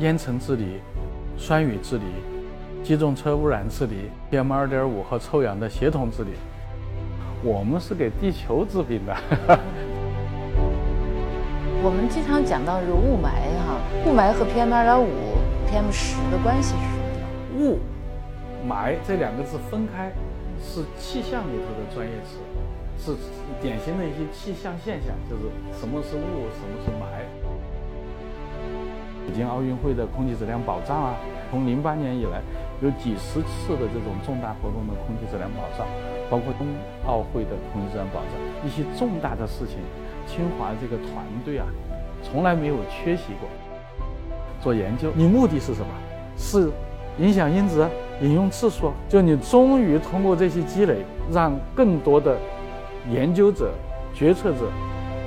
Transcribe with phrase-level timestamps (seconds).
[0.00, 0.80] 烟尘治理、
[1.36, 2.04] 酸雨治理、
[2.82, 6.30] 机动车污染治理、PM 二点五和臭氧的协同治理。
[7.44, 9.14] 我们是给地球治病的。
[11.82, 13.28] 我们经常讲到是雾霾
[13.62, 15.06] 哈，雾霾和 PM 二点五、
[15.68, 16.96] PM 十的关系是什
[17.54, 17.60] 么？
[17.60, 17.78] 雾
[18.66, 20.10] 霾这两个字分开，
[20.60, 22.40] 是气象里头的专业词，
[22.98, 23.16] 是
[23.62, 25.42] 典型的一些气象现象，就是
[25.78, 27.43] 什么是雾，什么是霾。
[29.34, 31.16] 北京奥运会的空气质量保障啊，
[31.50, 32.40] 从零八年以来，
[32.80, 35.84] 有几十次的这种重大活动的空气质量保障，
[36.30, 36.64] 包括冬
[37.04, 38.30] 奥会的空气质量保障，
[38.64, 39.78] 一些重大的事情，
[40.24, 41.66] 清华这个团队啊，
[42.22, 43.48] 从来没有缺席过
[44.60, 45.10] 做研究。
[45.16, 45.88] 你目的是什么？
[46.36, 46.70] 是
[47.18, 47.88] 影响因子、
[48.20, 50.98] 引用次数，就你终于通过这些积累，
[51.32, 52.38] 让更多的
[53.10, 53.72] 研究者、
[54.14, 54.70] 决策者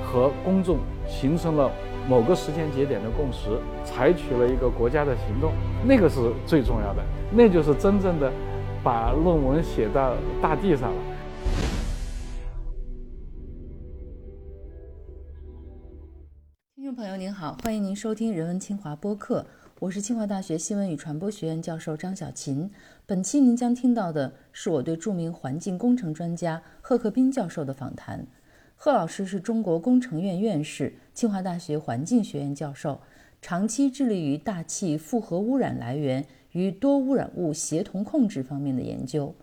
[0.02, 1.70] 和公众形成了
[2.08, 3.50] 某个时间节点的共识，
[3.84, 5.52] 采取了一个国家的行动，
[5.86, 8.32] 那个是最重要的，那就是真正的
[8.82, 11.02] 把论文写到大地上了。
[16.74, 19.44] 听众朋友您好，欢迎您收听人文清华播客。
[19.78, 22.70] 我是清华大学新闻与传播学院教授张小琴。
[23.04, 28.26] 本期您将听到的是我对著名环境工程专家贺克斌教授的访谈。
[28.80, 33.00] 贺老师是中国工程院院士、清华大学环境学院教授，
[33.42, 39.34] 长期致力于大气复合污染来源与多污染物协同控制方面的研究。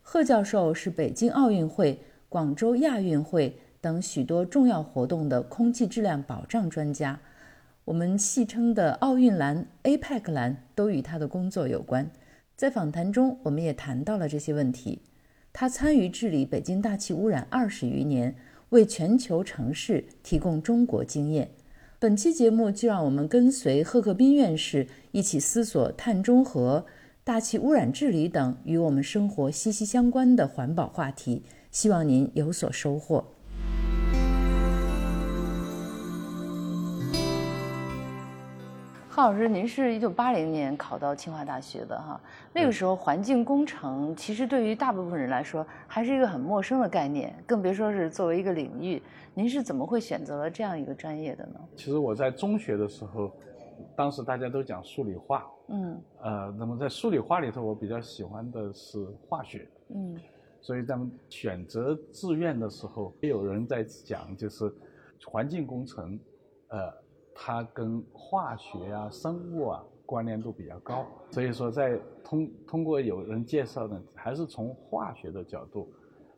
[0.00, 7.18] 贺教授是北京奥运会、广州亚运会等许多重要活动的空气质量保障专家。
[7.84, 12.08] 我们戏称的奥运蓝、APEC 蓝都与他的工作有关。
[12.54, 15.02] 在访谈中，我们也谈到了这些问题。
[15.52, 18.34] 他参与治理北京大气污染二十余年，
[18.74, 21.50] 为全球城市提供中国经验。
[22.00, 26.84] 本期节目就让我们跟随贺克斌院士一起思索碳中和、
[27.22, 31.42] 大气污染治理等与我们生活息息相关的环保话题。
[31.70, 33.33] 希望您有所收获。
[39.14, 42.20] 贺老师，您是一九八零年考到清华大学的哈，
[42.52, 49.00] 那个时候环境工程其实对于大部分人来说还是一个很陌生的概念，更别说是作为一个领域。
[49.32, 51.60] 您是怎么会选择了这样一个专业的呢？
[51.76, 53.30] 其实我在中学的时候，
[53.94, 58.98] 当时大家都讲数理化，嗯呃，那么在数理化里头，我比较喜欢的是
[59.28, 59.64] 化学，
[59.94, 60.16] 嗯
[60.60, 64.74] 所以咱们选择志愿的时候，也有人在讲，就是
[65.24, 66.18] 环境工程，
[66.66, 66.92] 呃，
[67.34, 75.88] 它跟化学啊、生物啊关联度比较高，所以说在通通过有人介绍呢，还是从化学的角度，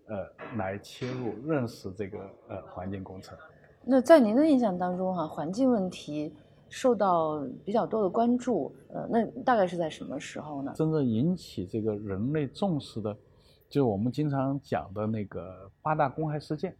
[0.07, 2.19] 呃，来切入认识这个
[2.49, 3.37] 呃环境工程。
[3.85, 6.35] 那在您的印象当中哈、环境问题
[6.69, 10.73] 受到比较多的关注，呃，那大概是在什么时候呢？
[10.75, 13.13] 真正引起这个人类重视的，
[13.69, 16.77] 就是我们经常讲的那个八大公害事件，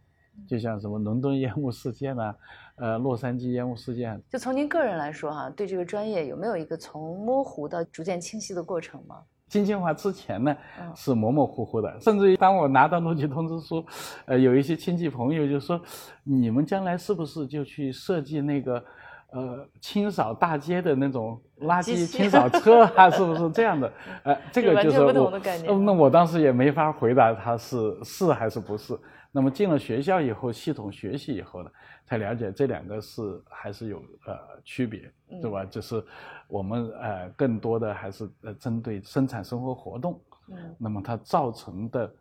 [0.47, 2.35] 就像什么伦敦烟雾事件呐、
[2.75, 9.17] 呃，洛杉矶烟雾事件，就从您个人来说哈、对这个专业有没有一个从模糊到逐渐清晰的过程吗？
[9.47, 13.81] 进清华之前呢嗯是模模糊糊的，甚至于当我拿到录取通知书，
[14.25, 15.79] 呃，有一些亲戚朋友就说，
[16.25, 18.83] 你们将来是不是就去设计那个，
[19.31, 23.09] 呃，清扫大街的那种垃圾清扫车啊？
[23.09, 23.89] 是不是这样的？
[24.23, 28.99] 呃，这个就是我那我当时也没法回答他是是还是不是。
[29.31, 31.69] 那么进了学校以后，系统学习以后呢，
[32.05, 35.11] 才了解这两个是还是有呃区别，
[35.41, 35.63] 对吧？
[35.65, 36.03] 就是
[36.47, 42.11] 我们呃更多的还是呃针对生产生活活动，嗯那么它造成的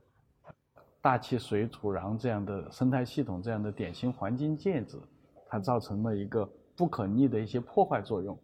[1.01, 4.99] 大气、水、土壤这样的生态系统这样的典型环境介质，
[5.49, 6.47] 它造成了一个
[6.77, 8.39] 不可逆的一些破坏作用。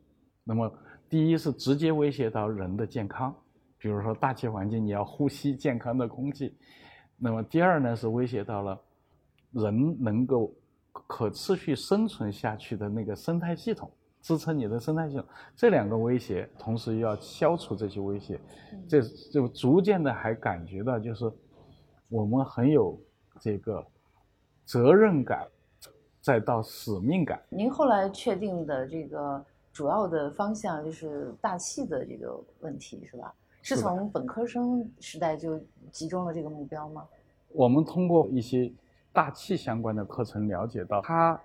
[0.44, 0.72] 那么
[1.10, 3.34] 第一是直接威胁到人的健康，
[3.76, 6.56] 比如说大气环境你要呼吸健康的空气。
[7.24, 8.80] 那么第二呢是威胁到了
[9.52, 10.52] 人能够
[10.90, 13.88] 可持续生存下去的那个生态系统，
[14.20, 15.24] 支撑你的生态系统。
[15.54, 18.40] 这两个威胁，同时又要消除这些威胁，
[18.88, 19.00] 这
[19.30, 21.30] 就逐渐的还感觉到就是
[22.10, 23.00] 我们很有
[23.40, 23.86] 这个
[24.64, 25.46] 责任感，
[26.20, 27.40] 再到使命感。
[27.50, 33.32] 您后来确定的这个主要的方向就是大气的这个问题是吧？
[33.62, 35.58] 是从本科生时代就
[35.90, 37.04] 集中了这个目标吗？
[37.48, 38.70] 我们通过一些
[39.12, 41.40] 大气相关的课程了解到，它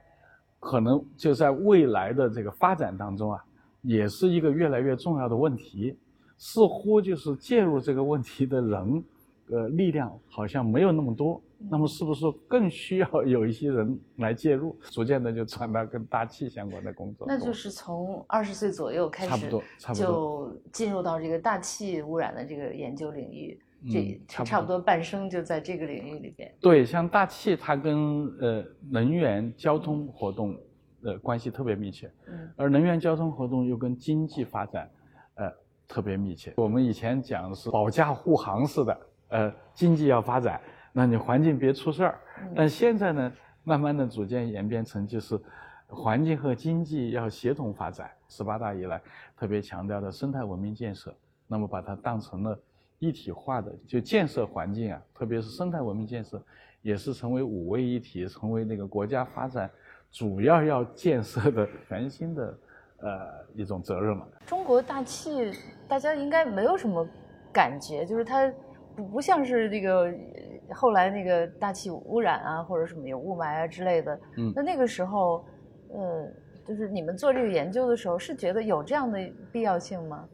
[0.59, 3.45] 可能就在未来的这个发展当中啊，
[3.81, 5.97] 也是一个越来越重要的问题。
[6.39, 9.03] 似乎就是介入这个问题的人
[9.49, 14.77] 呃力量好像没有那么多，那么是不是更需要 有一些人来介入？
[14.91, 17.25] 逐渐的就转到跟大气相关的工作。
[17.27, 23.59] 那就是从二十岁左右开始，差不多，差不多就进入到这个大气污染的这个研究领域，
[23.91, 26.53] 这嗯差不多半生就在这个领域里边。
[26.59, 30.57] 对，像大气，它跟呃能源、交通活动
[31.03, 34.89] 呃关系特别密切，嗯而能源交通活动又跟经济发展
[35.35, 35.51] 呃
[35.87, 36.53] 特别密切。
[36.57, 40.59] 我们以前讲的是保驾护航似的，呃，经济要发展，
[40.93, 42.19] 那你环境别出事儿。
[42.55, 43.31] 但现在呢，
[43.63, 45.39] 慢慢的逐渐演变成就是
[45.87, 48.09] 环境和经济要协同发展。
[48.29, 49.01] 十八大以来
[49.37, 51.15] 特别强调的生态文明建设，
[51.47, 52.59] 那么把它当成了
[52.99, 56.41] 一体化的，就建设环境啊，特别是生态文明建设，
[56.81, 59.69] 也是成为五位一体，成为那个国家发展
[60.11, 62.57] 主要要建设的全新的
[62.97, 64.27] 呃一种责任了。
[64.45, 65.53] 中国大气，
[65.87, 67.07] 大家应该没有什么
[67.53, 68.51] 感觉，就是它
[68.97, 74.19] 不不像是这个呃后来那个大气污染啊，或者什么有雾霾啊之类的。
[74.37, 75.45] 嗯那那个时候，
[75.93, 76.27] 呃，
[76.67, 79.17] 就是你们做这个研究的时候，是觉得有这样的
[79.51, 80.27] 必要性吗？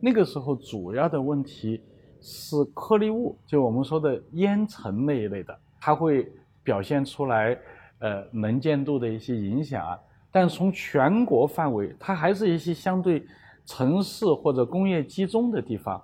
[0.00, 1.80] 那个时候主要的问题
[2.20, 6.28] 是颗粒物，就我们说的烟尘那一类的，它会
[6.64, 7.56] 表现出来
[8.00, 9.96] 呃能见度的一些影响啊。
[10.32, 13.24] 但从全国范围，它还是一些相对
[13.64, 16.02] 城市或者工业集中的地方，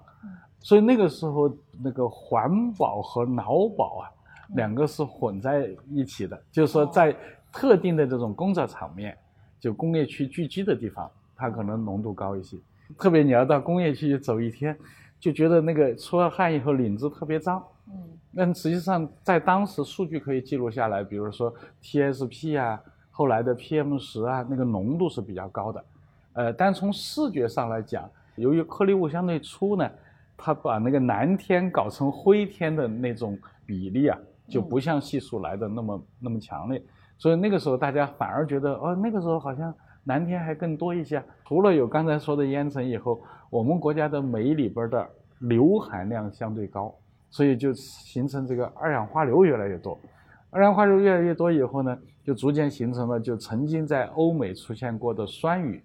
[0.64, 4.08] 所以那个时候那个环保和劳保啊，
[4.56, 7.14] 两个是混在一起的，就是说在
[7.52, 9.14] 特定的这种工作场面，
[9.60, 12.56] 就工业区聚集的地方，它可能浓度高一些。
[12.98, 14.74] 特别你要到工业区走一天，
[15.20, 17.62] 就觉得那个出了汗以后领子特别脏。
[17.86, 17.94] 嗯
[18.36, 25.84] 但实际上在当时数据可以记录下来，比如说 TSP 啊，后来的 PM 十啊，那个浓度是比较高的。
[26.32, 29.88] 呃，但从视觉上来讲，由于颗粒物相对粗呢，
[30.36, 36.82] 它把那个蓝天搞成灰天的那种比例啊，就不像系数来的那么那么强烈。
[37.16, 39.72] 所以那个时候大家反而觉得，哦，那个时候好像
[40.04, 41.22] 蓝天还更多一些。
[41.46, 45.08] 除了有刚才说的烟尘以后，我们国家的煤里边的
[45.38, 46.92] 硫含量相对高，
[47.30, 49.98] 所以就形成这个二氧化硫越来越多。
[50.50, 55.82] 二氧化硫越来越多以后呢，就逐渐形成了就曾经在欧美出现过的酸雨，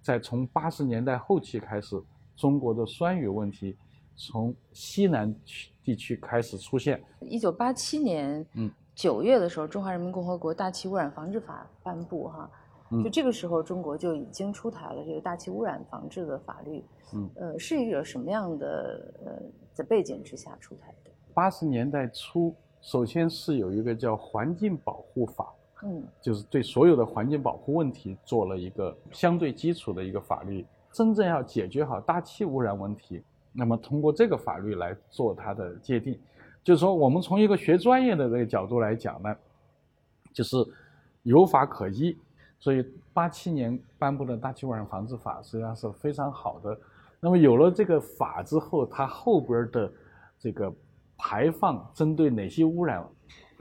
[0.00, 2.00] 在从八十年代后期开始，
[2.36, 3.76] 中国的酸雨问题
[4.18, 7.00] 从西南区地区开始出现。
[7.20, 12.50] 一九八七年，嗯，九月的时候，《中华人民共和国大气污染防治法》颁布，哈，
[12.90, 16.84] 嗯就这个时候，中国就已经出台了这个大气污染防治的法律，
[17.14, 19.42] 嗯，呃，是一个什么样的呃
[19.76, 21.10] 的背景之下出台的？
[21.32, 25.44] 八十年代初，首先是有一个叫《环境保护法》，
[25.86, 30.66] 嗯就是对所有的环境保护问题做了一个相对基础的一个法律。
[30.90, 33.22] 真正要解决好大气污染问题，
[33.52, 36.18] 那么通过这个法律来做它的界定，
[36.62, 39.34] 就是说我们从一个学专业的这个角度来讲呢，
[40.32, 40.56] 就是
[41.22, 42.16] 有法可依。
[42.60, 46.76] 所以八七年颁布的大气污染防治法实际上是非常好的。
[47.20, 49.90] 那么有了这个法之后，它后边的
[50.38, 50.72] 这个
[51.16, 53.04] 排放针对哪些污染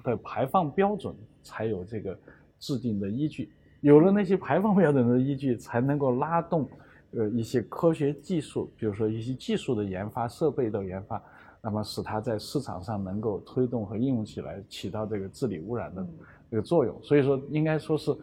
[0.04, 2.18] 的排放标准才有这个
[2.58, 3.52] 制定的依据。
[3.82, 6.68] 有了那些排放标准的依据，才能够拉动
[7.12, 11.22] 呃一些科学技术，比如说一些技术的研发、设备的研发，
[11.62, 16.06] 那么使它在市场上能够推动和应用起来，起到这个治理污染的
[16.50, 17.02] 这个作用。
[17.02, 18.16] 所以说，应该说是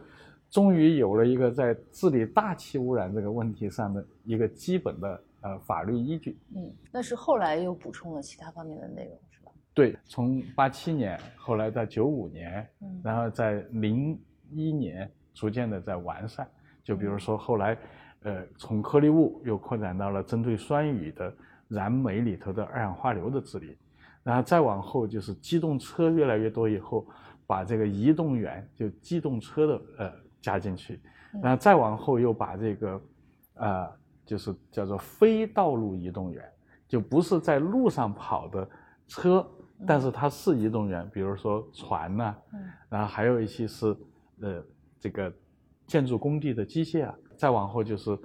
[0.49, 6.37] 终于有了一个在治理大气污染这个问题上的一个基本的呃法律依据。
[6.55, 9.51] 嗯，那是后来又补充了其他方面的内容，是吧？
[9.73, 14.17] 对，从八七年，后来到九五年，嗯然后在零
[14.51, 16.47] 一年逐渐的在完善。
[16.83, 17.75] 就比如说后来，
[18.25, 21.31] 呃，从颗粒物又扩展到了针对酸雨的
[21.67, 23.77] 燃煤里头的二氧化硫的治理，
[24.23, 27.05] 然后再往后就是机动车越来越多以后，
[27.45, 30.99] 把这个移动源就机动车的呃加进去，
[31.39, 33.01] 然后再往后又把这个，
[33.53, 33.87] 呃，
[34.25, 36.43] 就是叫做非道路移动源，
[36.87, 38.67] 就不是在路上跑的
[39.07, 39.47] 车，
[39.85, 42.59] 但是它是移动源，比如说船呐、嗯。
[42.89, 43.95] 然后还有一些是
[44.41, 44.63] 呃
[44.99, 45.31] 这个
[45.85, 48.17] 建筑工地的机械啊，再往后就是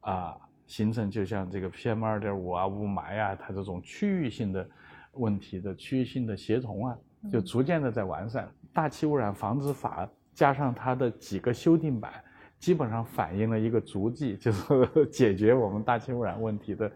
[0.00, 4.68] 啊、形成就像这个 PM 二点五啊、雾霾啊，它这种区域性的
[5.12, 6.98] 问题的区域性的协同啊，
[7.32, 8.48] 就逐渐的在完善。
[8.72, 12.12] 大气污染防治法加上它的几个修订版，
[12.58, 16.92] 基本上反映了一个足迹，就是 解决我们大气污染问题的，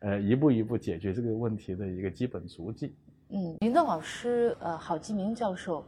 [0.00, 2.94] 呃，一步一步解决这个问题的一个基本足迹。
[3.30, 5.86] 嗯，您的老师呃郝继明教授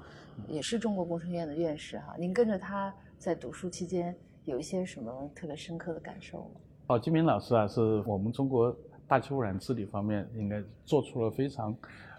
[0.48, 6.60] 也是中国工程院的院士哈，您跟着他在读书期间有一些什么特别深刻的感受吗？
[6.86, 8.76] 郝金明老师啊，是我们中国
[9.08, 11.74] 大气污染治理方面应该做出了非常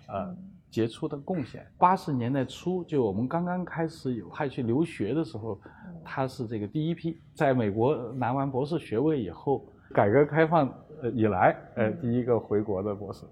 [0.08, 0.36] 呃
[0.72, 1.66] 杰出的贡献。
[1.78, 5.60] 八十年代初，就我们刚刚开始有派去留学的时候，
[6.04, 9.64] 他是这个第一批在美国拿完博士学位以后，
[9.94, 10.68] 改革开放
[11.04, 13.24] 呃以来呃第一个回国的博士，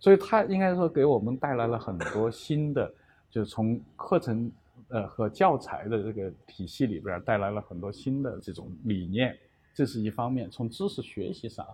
[0.00, 2.92] 所以他应该说给我们带来了很多新的，
[3.30, 4.50] 就是从课程
[4.94, 9.36] 呃和教材的这个体系里边带来了很多新的这种理念。
[9.76, 11.66] 这是一方面，从知识学习上；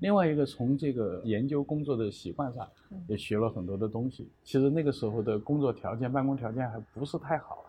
[0.00, 2.68] 另外一个从这个研究工作的习惯上，
[3.06, 4.28] 也学了很多的东西。
[4.42, 7.64] 其实那个时候的工作条件、办公条件还不是太好，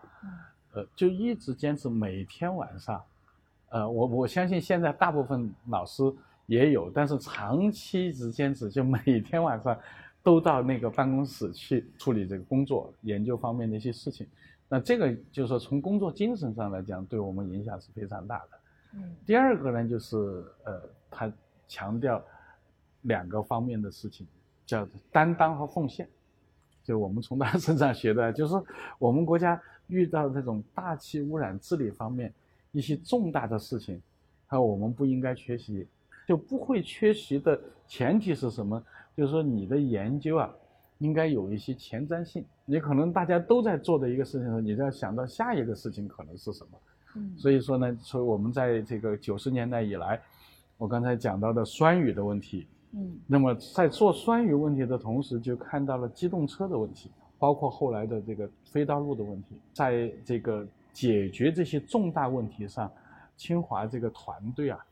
[0.72, 3.00] 呃，就一直坚持每天晚上，
[3.68, 6.02] 呃，我我相信现在大部分老师
[6.46, 9.78] 也有，但是长期一直坚持，就每天晚上
[10.20, 14.26] 都到那个办公室去处理这个工作、研究方面的一些事情。
[14.68, 18.48] 那这个就是说，从工作精神上来讲，对我们影响是非常大的。
[18.94, 20.16] 嗯第二个呢，就是
[20.64, 20.80] 呃，
[21.10, 21.32] 他
[21.68, 22.22] 强调
[23.02, 24.26] 两个方面的事情，
[24.64, 26.08] 叫担当和奉献。
[26.82, 28.54] 就我们从他身上学的，就是
[28.98, 32.32] 我们国家遇到这种大气污染治理方面
[32.72, 34.00] 一些重大的事情，
[34.52, 35.86] 有我们不应该缺席。
[36.26, 38.82] 就不会缺席的前提是什么？
[39.16, 40.52] 就是说你的研究啊，
[40.98, 42.44] 应该有一些前瞻性。
[42.64, 46.78] 你可能大家都在做的一个事情的时候，你就要想到下一个事情可能是什么。
[47.18, 50.20] 嗯所以说呢，所以我们在这个九十年代以来，
[50.76, 62.92] 我刚才讲到的酸雨的问题，嗯，那么在做酸雨问题的同时，就看到了机动车的问题，包括后来的这个非道路的问题，在这个解决这些重大问题上，
[63.34, 64.86] 清华这个团队啊，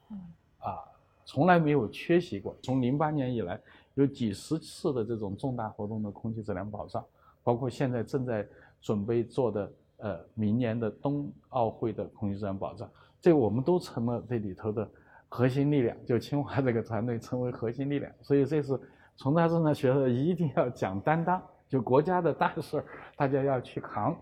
[0.61, 0.79] 啊，
[1.27, 2.57] 从来没有缺席过。
[2.63, 3.61] 从零八年以来，
[3.95, 7.05] 有几十次的这种重大活动的空气质量保障，
[7.43, 8.47] 包括现在正在
[8.81, 9.73] 准备做的。
[9.99, 14.87] 呃，明年的冬奥会的空气质量保障，这我们都成了这里头的
[15.29, 18.13] 核心力量，就清华这个团队成为核心力量。
[18.21, 18.79] 所以这是
[19.17, 22.85] 从他身上学的，一定要讲担当，就国家的大事儿，
[23.17, 24.15] 大家要去扛。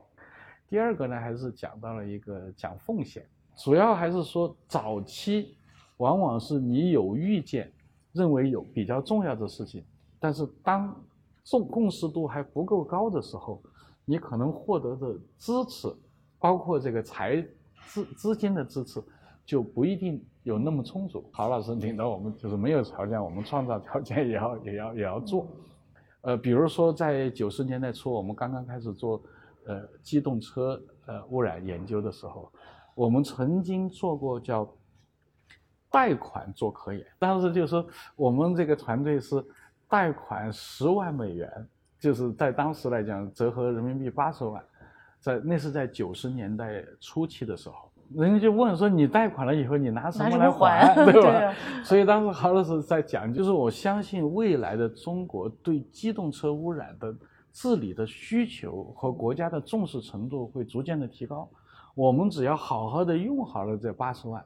[0.69, 3.27] 第二个呢，还是讲到了一个讲奉献，
[3.57, 5.57] 主要还是说早期
[5.97, 7.73] 往往是你有预见，
[8.13, 9.85] 认为有比较重要的事情，
[10.19, 10.95] 但是当
[11.45, 13.63] 重共识度还不够高的时候。
[14.05, 15.87] 你可能获得的支持，
[16.41, 17.41] 包括这个财
[17.87, 19.01] 资资金的支持，
[19.47, 21.25] 就不一定有那么充足。
[21.33, 25.47] 郝老师领导我们就是没有条件，我们创造条件也要也要也要做。
[26.23, 29.23] 呃，比如说在九十年代初，我们刚刚开始做
[29.67, 32.51] 呃机动车呃污染研究的时候，
[32.97, 34.69] 我们曾经做过叫
[35.93, 39.45] 贷款做科研，当时就说我们这个团队是
[39.89, 41.49] 贷款十万美元。
[42.01, 44.61] 就是在当时来讲，折合人民币八十万，
[45.21, 50.93] 在那是在九十年代初期的时候，人家就问说：“你贷款了以后，你拿什么来还？
[51.07, 57.15] 对吧？”所以当时郝老师在讲，就是我相信未来的中国对机动车污染的
[57.53, 61.49] 治理的需求和国家的重视程度会逐渐的提高。
[61.95, 64.45] 我们只要好好的用好了这八十万，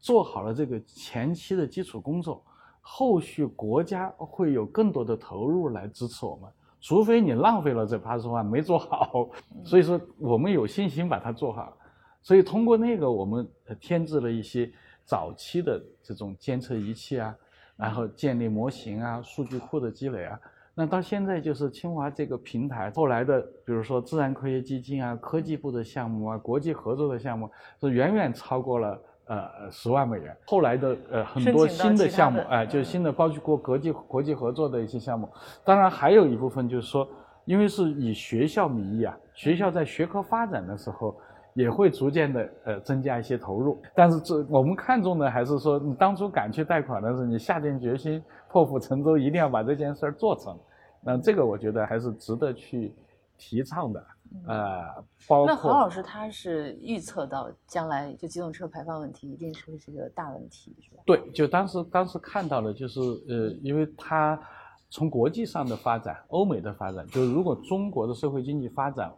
[0.00, 2.42] 做好了这个前期的基础工作，
[2.80, 6.50] 后续国家会有更多的投入来支持我们。
[6.80, 9.28] 除非你浪费了这八十万没做好，
[9.62, 11.76] 所以说我们有信心把它做好。
[12.22, 13.46] 所以通过那个，我们
[13.78, 14.70] 添置了一些
[15.04, 17.36] 早期的这种监测仪器啊，
[17.76, 20.40] 然后建立模型啊，数据库的积累啊。
[20.74, 28.98] 那到现在就是清华这个平台后来的，比如说自然科学基金啊、科技部的项目啊、国际合作的项目，是远远超过了。
[29.30, 30.36] 呃，十万美元。
[30.44, 35.28] 后来的呃很多新的项目，哎，就是新的包括国际国际合作的一些项目。
[35.64, 37.08] 当然还有一部分就是说，
[37.44, 41.16] 因为是以学校名义啊，学校在学科发展的时候
[41.54, 43.80] 也会逐渐的呃增加一些投入。
[43.94, 50.58] 但是这我们看重的还是说，你当初敢去贷款的时候，你下定决心破釜沉舟，一定要把这件事儿做成。
[51.02, 52.92] 那这个我觉得还是值得去
[53.40, 54.06] 提倡的。
[54.46, 54.94] 呃，
[55.26, 61.02] 包括那郝老师他是预测到将来就机动车排放问题一定是会是个大问题，是吧？
[61.04, 64.40] 对，就当时当时看到了，就是呃，因为他
[64.88, 69.12] 从国际上的发展、欧美的发展，就是如果中国的社会经济发展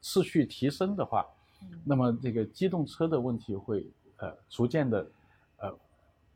[0.00, 1.26] 持续提升的话，
[1.84, 5.10] 那么这个机动车的问题会呃逐渐的
[5.56, 5.76] 呃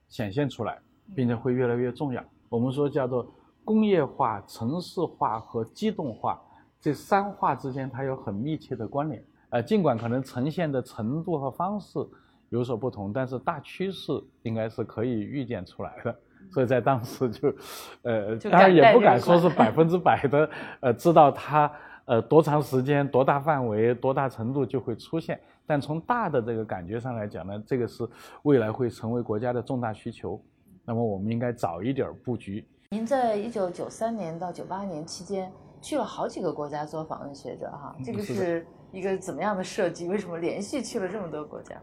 [0.08, 0.76] 显现出来，
[1.14, 2.24] 并且会越来越重要。
[2.48, 3.32] 我们说叫做
[3.64, 6.42] 工业化、城市化和机动化。
[6.82, 12.00] 这三化之间它有很密切的关联，呃，尽管可能呈现的程度和方式
[12.48, 14.12] 有所不同，但是大趋势
[14.42, 16.12] 应该是可以预见出来的。
[16.50, 17.54] 所以在当时就，
[18.02, 21.70] 呃，当然也不敢说是百分之百的，呃，知道它
[22.04, 28.04] 呃多长时间、多大范围、多大程度就会出现，但从大的这个感觉上来讲呢，这个是
[28.42, 30.42] 未来会成为国家的重大需求，
[30.84, 32.66] 那么我们应该早一点布局。
[32.90, 35.48] 您在一九九三年到九八年期间。
[35.82, 40.08] 去了好几个国家做访问学者哈，这个是一个怎么样的设计？
[40.08, 41.76] 为什么连续去了这么多国家？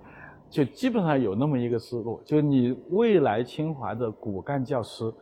[0.49, 5.13] 就基本上有那么一个思路，就你未来清华的骨干教师，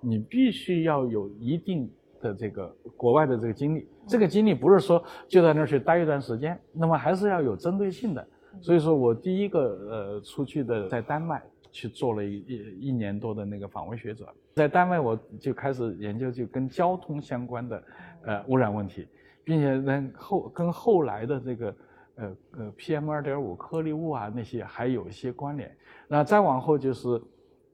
[0.00, 1.90] 你必须要有一定
[2.20, 3.88] 的这个国外的这个经历。
[4.06, 8.24] 这个经历不是说就在那儿去待一段时间，那么还是要有针对性的。
[8.60, 17.82] 所以说我第一个呃出去的在丹麦去做了一一一年多的那个访问学者，在丹麦我就开始研究就跟交通相关的
[18.26, 19.08] 呃污染问题，
[19.42, 21.76] 并且呢后跟后来的这个
[22.16, 25.74] 呃呃 PM 二点五颗粒物啊那些还有一些关联。
[26.06, 27.20] 那再往后就是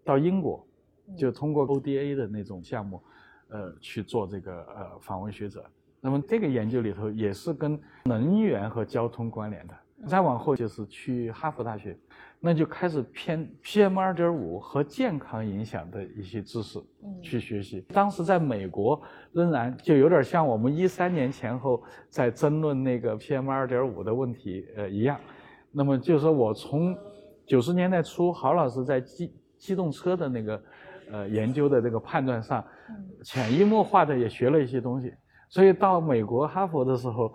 [0.05, 0.67] 到英国，
[1.17, 3.03] 就通过 ODA 的那种项目，
[3.49, 5.65] 呃去做这个呃访问学者。
[6.01, 9.75] 那么这个研究里头也是跟能源和交通关联的。
[10.07, 11.97] 再往后就是去哈佛大学，
[12.41, 16.83] 那就开始偏 PM 二点五和健康影响的一些知识
[17.23, 17.81] 去学习。
[17.93, 19.01] 当时在美国
[19.33, 21.81] 仍然就有点像我们一三年前后
[22.11, 25.17] 在争论那个 PM 二点五的问题呃一样。
[25.71, 26.97] 那么就是说我从
[27.47, 30.63] 九十年代初，郝老师在机机动车的那个
[31.13, 32.65] 呃研究的这个判断上，
[33.23, 35.15] 潜移默化的也学了一些东西。
[35.49, 37.33] 所以到美国哈佛的时候。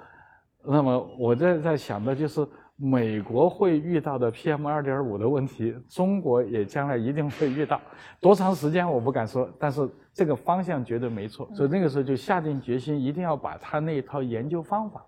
[0.64, 2.46] 那么我在在想的就是，
[2.76, 7.80] 美国会遇到的 PM 二点五的问题，中国也将来一定会遇到。
[8.20, 11.50] 多长时间我不敢说，但是这个方向绝对没错。
[11.56, 15.04] 所以那个时候就下定决心，一定要把他那一套研究方法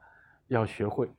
[0.48, 1.10] 要学会。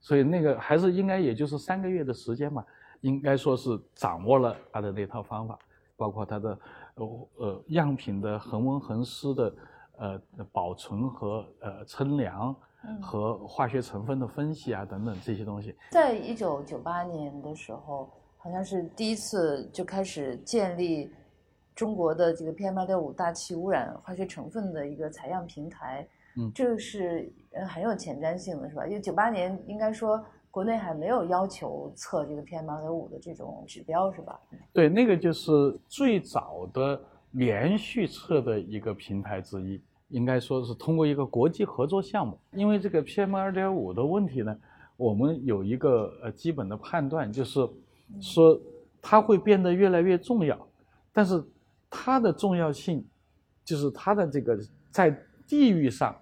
[0.00, 2.64] 所以那个还是应该也就是三个月的时间嘛，
[3.00, 5.58] 应该说是掌握了他的那套方法，
[5.96, 6.58] 包括他的
[6.96, 9.54] 呃呃样品的恒温恒湿的
[9.96, 10.20] 呃
[10.52, 12.54] 保存和呃称量。
[13.00, 21.10] 和化学成分的分析啊，等等这些东西，在一九九八年的时候，好像是第一次就开始建立
[21.74, 26.06] 中国的这个 PM 二点五大气污染化学成分的一个采样平台。
[26.36, 28.86] 嗯，这个是呃很有前瞻性的，是吧？
[28.86, 34.40] 因为九八年应该说国内还没有要求测这个 PM 二点五的这种指标，是吧？
[34.72, 35.50] 对，那个就是
[35.86, 37.00] 最早的
[37.32, 39.80] 连续测的一个平台之一。
[40.08, 44.56] 应该说是通过一个国际合作项目，因为这个 PM 二点五的问题呢，
[44.96, 47.68] 我们有一个呃基本的判断，就是
[48.20, 48.60] 说
[49.02, 50.68] 它会变得越来越重要，
[51.12, 51.42] 但是
[51.88, 53.04] 它的重要性，
[53.64, 54.58] 就是它的这个
[54.90, 55.10] 在
[55.46, 56.14] 地域上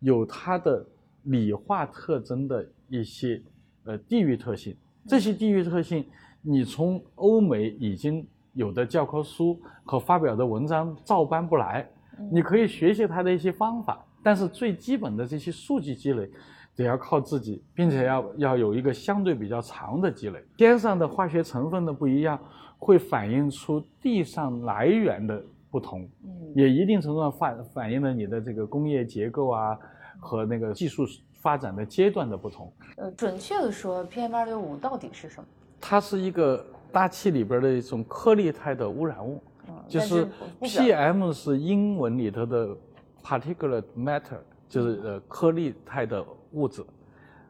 [0.00, 0.84] 有它的
[1.24, 3.40] 理化特征的一些
[3.84, 6.04] 呃地域特性，这些地域特性
[6.42, 11.88] 你从欧美已经有的教科书和发表的文章照搬不来。
[12.30, 16.28] 你可以学习它的一些方法，但是最基本的这些数据积累，
[16.74, 20.42] 得要靠自己，并且要要有一个相对比较长的积累。
[20.56, 22.38] 天上的化学成分的不一样，
[22.78, 26.08] 会反映出地上来源的不同，
[26.54, 29.78] 也一定程度上反反映了你的这个工业结构啊
[30.18, 32.72] 和那个技术发展的阶段的不同。
[32.96, 35.46] 呃，准确的说，PM 二点五到底是什么？
[35.80, 39.42] 它是一个大气里边的一种颗粒态的污染物。
[39.88, 40.28] 就是
[40.60, 42.76] PM 是英文里头的
[43.22, 46.84] particulate matter，就是呃颗粒态的物质。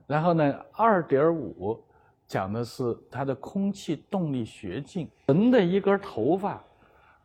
[0.06, 1.82] 然后呢，二点五
[2.26, 5.08] 讲的是它的空气动力学径。
[5.26, 6.62] 人的一根头发，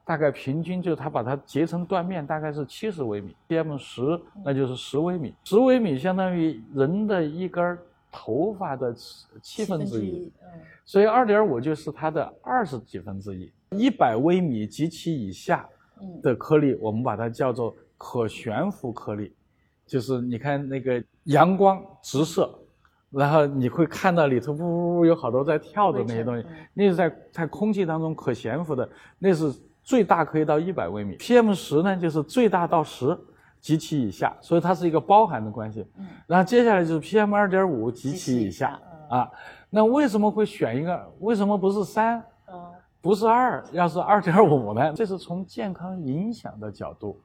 [0.03, 3.35] 大概平均就它把它截成断面，大概是七十微米。
[3.47, 7.77] PM 十那就是十微米，十微米相当于人的一根
[8.11, 8.93] 头发的
[9.41, 10.31] 七分之一。
[10.83, 13.51] 所以二点五就是它的二十几分之一。
[13.77, 15.65] 一百微米及其以下
[16.21, 19.33] 的颗粒，我们把它叫做可悬浮颗粒，
[19.85, 22.53] 就是你看那个阳光直射，
[23.09, 31.15] 然后你会看到里头呜呜呜有好多在跳的那些东西，那是在在空气当中可悬浮的，那是最大可以到一百微米。
[31.15, 33.17] PM 十呢，就是最大到十
[33.61, 35.87] 及其以下，所以它是一个包含的关系。
[36.27, 38.77] 然后接下来就是 PM 二点五及其以下
[39.09, 39.31] 啊，
[39.69, 41.13] 那为什么会选一个？
[41.21, 42.21] 为什么不是三？
[43.01, 44.93] 不是二，要是二点五呢？
[44.93, 47.19] 这是从健康影响的角度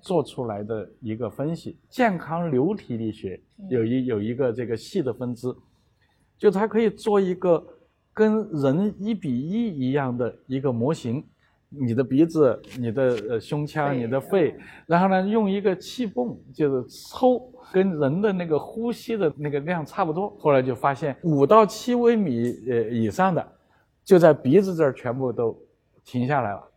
[0.00, 1.78] 做出来的一个分析。
[1.88, 5.54] 健康流体力学有一有一个这个细的分支，
[6.36, 7.64] 就它可以做一个
[8.12, 11.24] 跟人一比一一样的一个模型。
[11.68, 14.52] 你的鼻子、你的呃胸腔、你的肺，
[14.86, 17.40] 然后呢，用一个气泵就是抽，
[17.72, 20.28] 跟人的那个呼吸的那个量差不多。
[20.40, 23.52] 后来就发现五到七微米呃以上的。
[24.04, 25.56] 就在鼻子这儿全部都
[26.04, 26.68] 停下来了，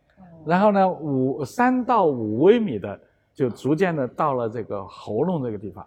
[0.44, 3.00] 然后呢，五三到五微米的
[3.34, 5.84] 就逐渐的到了这个喉咙这个地方，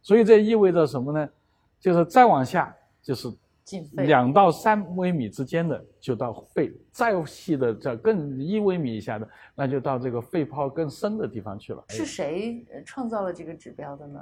[0.00, 1.28] 所以这意味着什么呢？
[1.78, 3.28] 就是再往下就是
[3.92, 11.84] 两到三微米之间的就到肺，再细的这更一微米以下的，那就到这个肺泡更深的地方去了。
[11.88, 14.20] 是谁呃创造了这个指标的呢？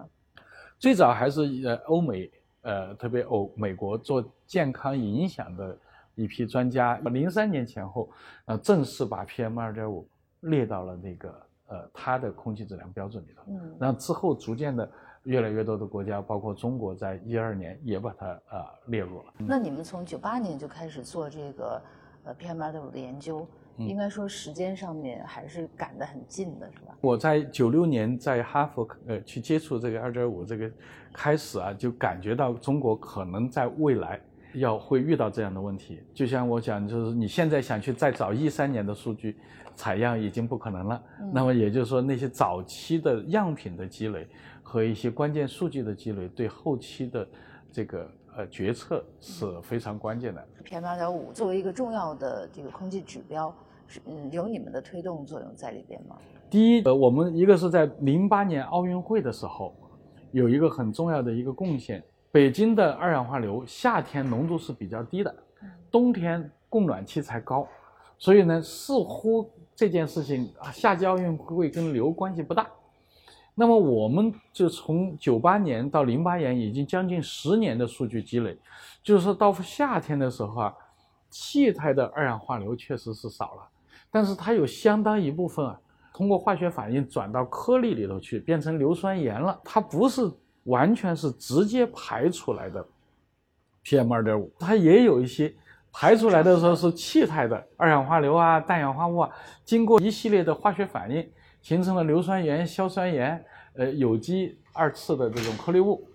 [0.78, 2.30] 最早还是呃欧美，
[2.62, 5.78] 呃特别欧美国做健康影响的
[6.14, 8.10] 一批专家，零三年前后，
[8.46, 10.06] 呃正式把 PM 二点五
[10.40, 11.28] 列到了那个
[11.68, 13.42] 呃它的空气质量标准里头。
[13.48, 14.90] 嗯那之后逐渐的，
[15.24, 19.32] 越来越多的国家，包括中国，在一二年也把它呃列入了。
[19.38, 21.82] 那你们从九八年就开始做这个
[22.24, 23.46] 呃 PM 二点五的研究，
[23.76, 26.94] 嗯应该说时间上面还是赶得很近的，是吧？
[27.00, 30.70] 我在九六年在哈佛呃去接触这个二点五这个
[31.12, 34.20] 开始啊，就感觉到中国可能在未来
[34.54, 36.00] 要会遇到这样的问题。
[36.12, 39.36] 就像我讲，就是你现在想去再找一三年的数据
[39.74, 41.02] 采样已经不可能了。
[41.20, 44.26] 嗯那么也就是说，那些早期的样品的积累
[44.62, 47.26] 和一些关键数据的积累，对后期的
[47.70, 50.46] 这个呃决策是非常关键的。
[50.64, 53.54] PM 二点五作为一个重要的这个空气指标，
[53.86, 56.16] 是嗯有你们的推动作用在里边吗？
[56.50, 59.72] 第一，呃，我们一个是在零八年奥运会的时候，
[60.32, 65.34] 有一个很重要的一个贡献，北京的二氧化硫夏天浓度是比较低的，
[65.90, 67.66] 冬天供暖气才高，
[68.18, 72.68] 所以呢，似乎这件事情啊，夏季奥运会跟硫关系不大。
[73.54, 78.56] 那么我们就从九八年到零八年，已经将近十年的数据积累，
[79.02, 80.74] 就是说到夏天的时候啊，
[81.28, 83.68] 气态的二氧化硫确实是少了，
[84.08, 85.78] 但是它有相当一部分啊，
[86.14, 89.60] 通过化学反应转到颗粒里头去，变成硫酸盐了。
[89.64, 90.30] 它不是
[90.70, 92.86] 完全是直接排出来的
[93.84, 95.52] PM 二点五，它也有一些
[95.92, 99.30] 排出来的时候是气态的二氧化硫啊、氮氧化物啊，
[99.64, 101.28] 经过一系列的化学反应，
[101.60, 106.06] 形成了硫酸盐、硝酸盐、呃有机二次的这种颗粒物。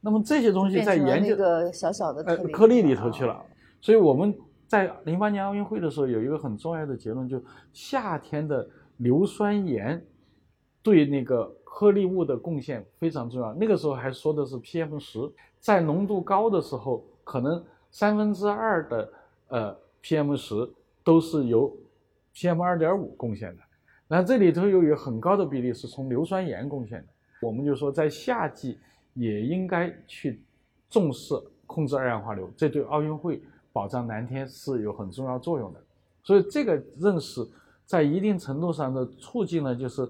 [0.00, 3.42] 那么这些东西在研究那个小小的呃颗粒颗粒里头去了啊。
[3.80, 4.34] 所以我们
[4.66, 8.66] 在零八年奥运会的时候有一个很重要的结论，就夏天的
[8.98, 10.02] 硫酸盐
[10.82, 13.54] 对那个颗粒物的贡献非常重要。
[13.54, 15.18] 那个时候还说的是 PM 十，
[15.60, 19.12] 在浓度高的时候，可能三分之二的
[19.48, 20.68] 呃 PM 十
[21.04, 21.74] 都是由
[22.34, 23.62] PM 二点五贡献的。
[24.08, 27.06] 那这里头又有很高的比例是从硫酸盐贡献的。
[27.40, 28.78] 我们就说在夏季
[29.14, 30.42] 也应该去
[30.90, 31.34] 重视
[31.66, 33.40] 控制二氧化硫，这对奥运会
[33.72, 35.80] 保障蓝天是有很重要作用的。
[36.24, 37.40] 所以这个认识
[37.86, 40.06] 在一定程度上的促进了，就是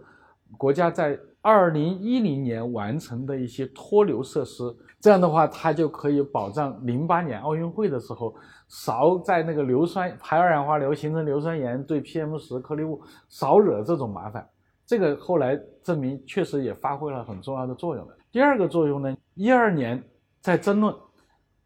[0.57, 4.63] 国家在二零一零年完成的一些脱硫设施。
[5.01, 8.35] 这样的话，它就可以保障零八年奥运会的时候
[8.69, 14.47] 少在那个硫酸排二氧化硫形成硫酸盐对 PM 十颗粒物少惹这种麻烦。
[14.85, 18.07] 这个后来证明确实也发挥了很重要的作用。
[18.31, 20.03] 第二个作用呢，一二年
[20.43, 20.95] 在争论，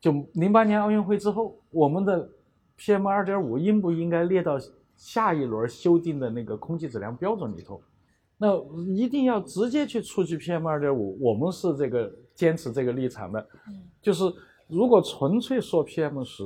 [0.01, 2.29] 就零八年奥运会之后，我们的
[2.79, 4.57] PM 二点五应不应该列到
[4.95, 7.83] 下一轮修订的那个空气质量标准里头？
[8.45, 13.47] 那一定要直接去触及 PM 二点五，我们是这个坚持这个立场的。
[14.03, 14.23] 就是
[14.69, 16.45] 如果纯粹说 PM 十，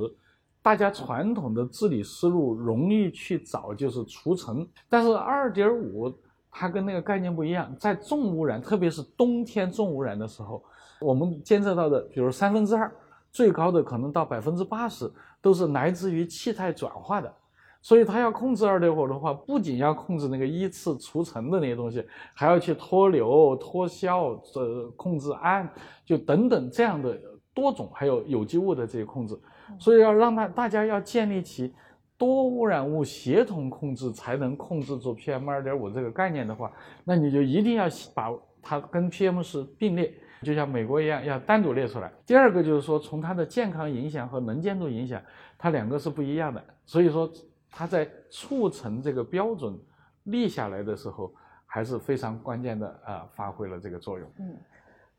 [0.62, 6.08] 大家传统的治理思路容易去找就是除尘，但是二点五
[6.52, 10.62] 它跟那个概念不一样，在重污染，特别是冬天重污染的时候，
[11.00, 12.88] 我们监测到的，比如三分之二，
[13.32, 15.10] 最高的可能到百分之八十，
[15.42, 17.34] 都是来自于气态转化的。
[17.80, 25.68] 所以它要控制二点五的话，不仅要控制那个依次除尘的那些东西，还要去脱硫、脱硝，呃，控制氨，
[26.04, 27.18] 就等等这样的
[27.54, 29.38] 多种，还有有机物的这些控制。
[29.78, 31.72] 所以要让它大家要建立起
[32.16, 36.72] 多污染物协同控制，才能控制住 PM 二点五这个概念的话，
[37.04, 40.12] 那你就一定要把它跟 PM 十并列，
[40.42, 42.12] 就像美国一样，要单独列出来。
[42.26, 45.22] 第二个就是说，从它的健康影响和能见度影响，
[45.56, 46.62] 它两个是不一样的。
[46.84, 47.30] 所以说，
[47.70, 49.78] 它在促成这个标准
[50.24, 51.32] 立下来的时候，
[51.66, 54.30] 还是非常关键的啊、呃发挥了这个作用。
[54.38, 54.56] 嗯，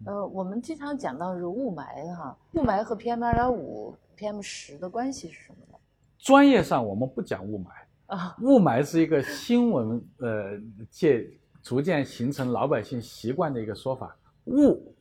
[0.06, 5.78] 呃，我们经常讲到是雾霾哈，雾霾和 PM 二点五、PM 十的关系是什么呢？
[6.18, 7.68] 专业上我们不讲雾霾，
[8.08, 10.60] 啊，雾霾是一个新闻呃
[10.90, 11.30] 界
[11.62, 14.16] 逐渐形成老百姓习惯的一个说法。
[14.46, 14.94] 雾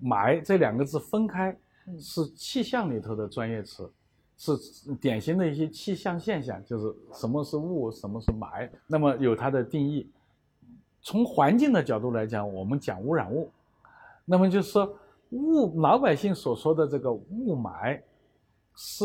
[0.00, 3.90] 霾这两个字分开嗯是气象里头的专业词，
[4.42, 10.10] 是典型的一些气象现象，就是什么是雾，什么是霾，那么有它的定义。
[11.00, 13.48] 从环境的角度来讲，我们讲污染物，
[14.24, 14.96] 那么就是说
[15.30, 18.00] 雾老百姓所说的这个雾霾
[18.74, 19.04] 是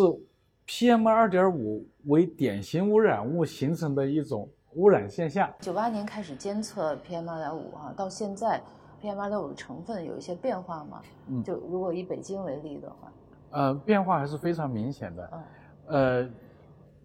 [0.66, 5.54] PM 二点五为典型污染物形成的一种污染现象。
[5.60, 8.60] 九八年开始监测 PM 二点五哈，到现在
[9.04, 11.00] PM 二点五的成分有一些变化吗？
[11.28, 13.14] 嗯就如果以北京为例的话，
[13.52, 15.30] 呃，变化还是非常明显的。
[15.34, 15.44] 嗯
[15.88, 16.30] 呃，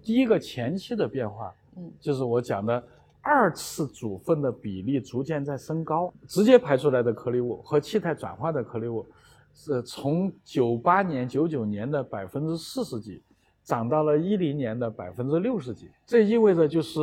[0.02, 2.82] 第一个前期的变化，嗯就是我讲的
[3.20, 9.06] 二次组分的比例逐渐在升高，直接排出来的颗粒物和气态转化的颗粒物，
[9.54, 13.22] 是从九八年、九九年的百分之四十几，
[13.62, 15.88] 涨到了一零年的百分之六十几。
[16.04, 17.00] 这意味着就是，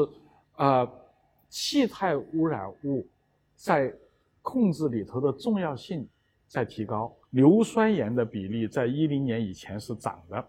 [0.58, 0.86] 啊、
[1.48, 3.08] 气态污染物
[3.56, 3.94] 在
[4.42, 6.06] 控制里头的重要性
[6.46, 10.44] 在提高，硫酸盐的比例在一零年以前是涨的，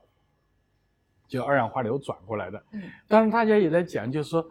[1.28, 2.62] 就二氧化硫转过来的。
[2.72, 4.44] 嗯当然，大家也在讲，就是说，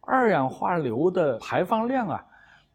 [0.00, 2.24] 二氧化硫的排放量啊，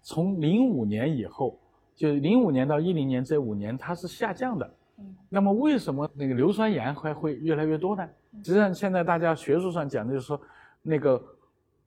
[0.02, 1.60] 从零五年以后，
[1.96, 4.65] 就零五年到一零年这五年，它是下降的。
[4.98, 8.08] 嗯那么为什么那个硫酸盐还会越来越多呢？
[8.44, 10.39] 实际上，现在大家学术上讲的就是说，
[10.82, 11.22] 那个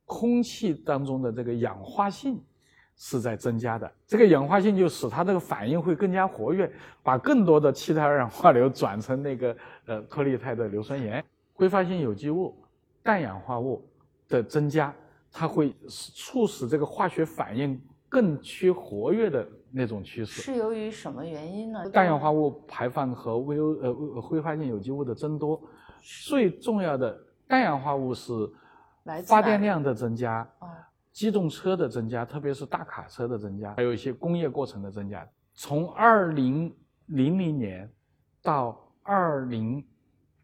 [0.05, 2.39] 空气当中的这个氧化性
[2.99, 3.91] 是在增加的。
[4.07, 6.71] 这个氧化性就使它这个反应会更加活跃，
[7.03, 9.57] 把更多的气态二氧化硫 转成那个
[9.87, 11.25] 呃颗粒态的硫酸盐。
[11.55, 12.55] 挥发性有机物、
[13.03, 13.89] 氮氧化物
[14.29, 14.95] 的增加，
[15.33, 20.43] 它会使促使这个化学反应更趋活跃的那种趋势。
[20.43, 21.89] 是由于什么原因呢？
[21.91, 25.61] 氮氧化物排放和微欧呃呃挥发性有机物的增多，
[26.01, 28.33] 最重要的氮氧化物是
[29.05, 30.69] 来自发电量的增加、哦
[31.19, 35.29] 机动车的增加，特别是大卡车的增加，还有一些工业过程的增加。
[35.53, 36.73] 从二零
[37.07, 37.93] 零零年
[38.41, 39.85] 到二零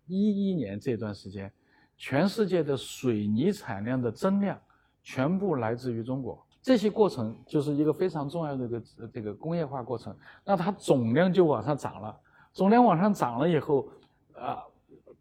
[0.08, 1.48] 一一年这段时间，
[1.96, 4.60] 全世界的水泥产量的增量
[5.00, 6.44] 全部来自于中国。
[6.60, 8.82] 这些过程就是一个非常重要的一个
[9.12, 10.12] 这个工业化过程，
[10.44, 12.18] 那它总量就往上涨了，
[12.52, 13.88] 总量往上涨了以后，
[14.32, 14.58] 啊、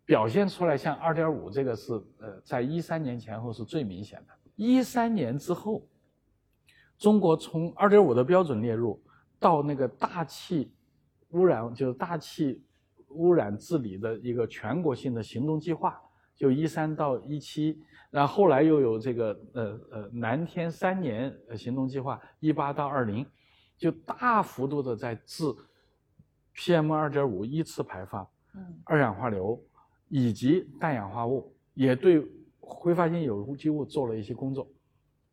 [0.04, 4.34] 表现出来像二点五这个是呃在一三年前后是最明显的。
[4.56, 5.88] 一三年之后，
[6.98, 9.02] 中国从二点五的标准列入
[9.40, 10.72] 到那个大气
[11.30, 12.64] 污染，就是大气
[13.10, 16.00] 污染治理的一个全国性的行动计划，
[16.36, 23.26] 就一三到一七，然后后来又有这个呃呃蓝天三年呃行动计划一八到二零，
[23.78, 25.44] 就大幅度的在治
[26.56, 28.82] PM 二点五一次排放、嗯。
[28.84, 29.60] 二氧化硫
[30.10, 32.24] 以及氮氧化物，也对
[32.66, 34.68] 挥发性有机物做了一些工作，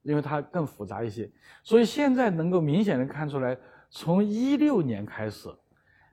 [0.02, 1.30] 因为它更复杂一些，
[1.62, 3.56] 所以现在能够明显的看出来，
[3.90, 5.48] 从一六年开始，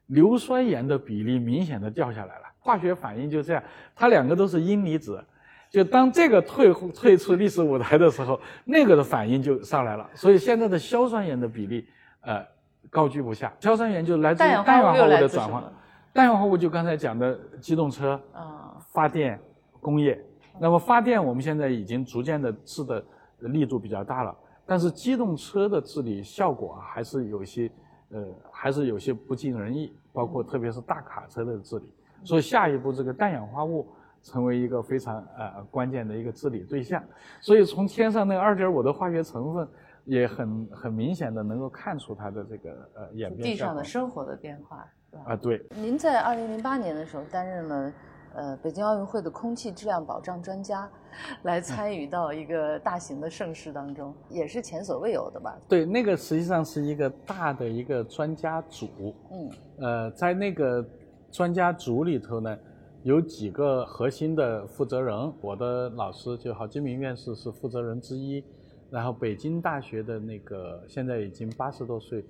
[0.08, 2.46] 硫酸盐的比例明显的掉下来了。
[2.60, 3.64] 化学反应就这样，
[3.96, 5.24] 它两个都是阴离子，
[5.70, 10.10] 就当这个退退出历史舞台的时候，那个的反应就上来了。
[10.14, 11.88] 所以现在的硝酸盐的比例，
[12.22, 12.46] 呃，
[12.90, 13.54] 高居不下。
[13.60, 15.74] 硝酸盐就来自于氮氧化物的转换自什么，
[16.14, 19.40] 氮氧化物就刚才讲的机动车、啊发电、
[19.80, 20.22] 工业。
[20.60, 23.04] 那么发电我们现在已经逐渐的治的
[23.40, 27.72] 力度比较大了，但是机动车的治理效果啊还是有些
[28.10, 31.86] 呃还是有些不尽人意，包括特别是大卡车的治理。
[32.24, 33.88] 所以下一步这个氮氧化物
[34.24, 37.04] 成为一个非常呃关键的一个治理对象。
[37.40, 39.68] 所以从天上那二点五的化学成分
[40.04, 45.24] 也很很明显的能够看出它的这个呃演变地上的生活的变化，是吧？
[45.28, 45.64] 啊对。
[45.76, 47.94] 您在二零零八年的时候担任了
[48.34, 50.90] 呃北京奥运会的空气质量保障专家，
[51.44, 55.58] 来参与到一个大型的盛事当中，也是前所未有的吧？
[55.68, 58.88] 对，那个实际上是一个大的一个专家组，
[59.32, 60.86] 嗯呃，在那个
[61.32, 62.58] 专家组里头呢，
[63.04, 68.44] 有几个核心的负责人，我的老师就郝金明院士是负责人之一，
[68.90, 72.24] 然后北京大学的那个现在已经八十多岁，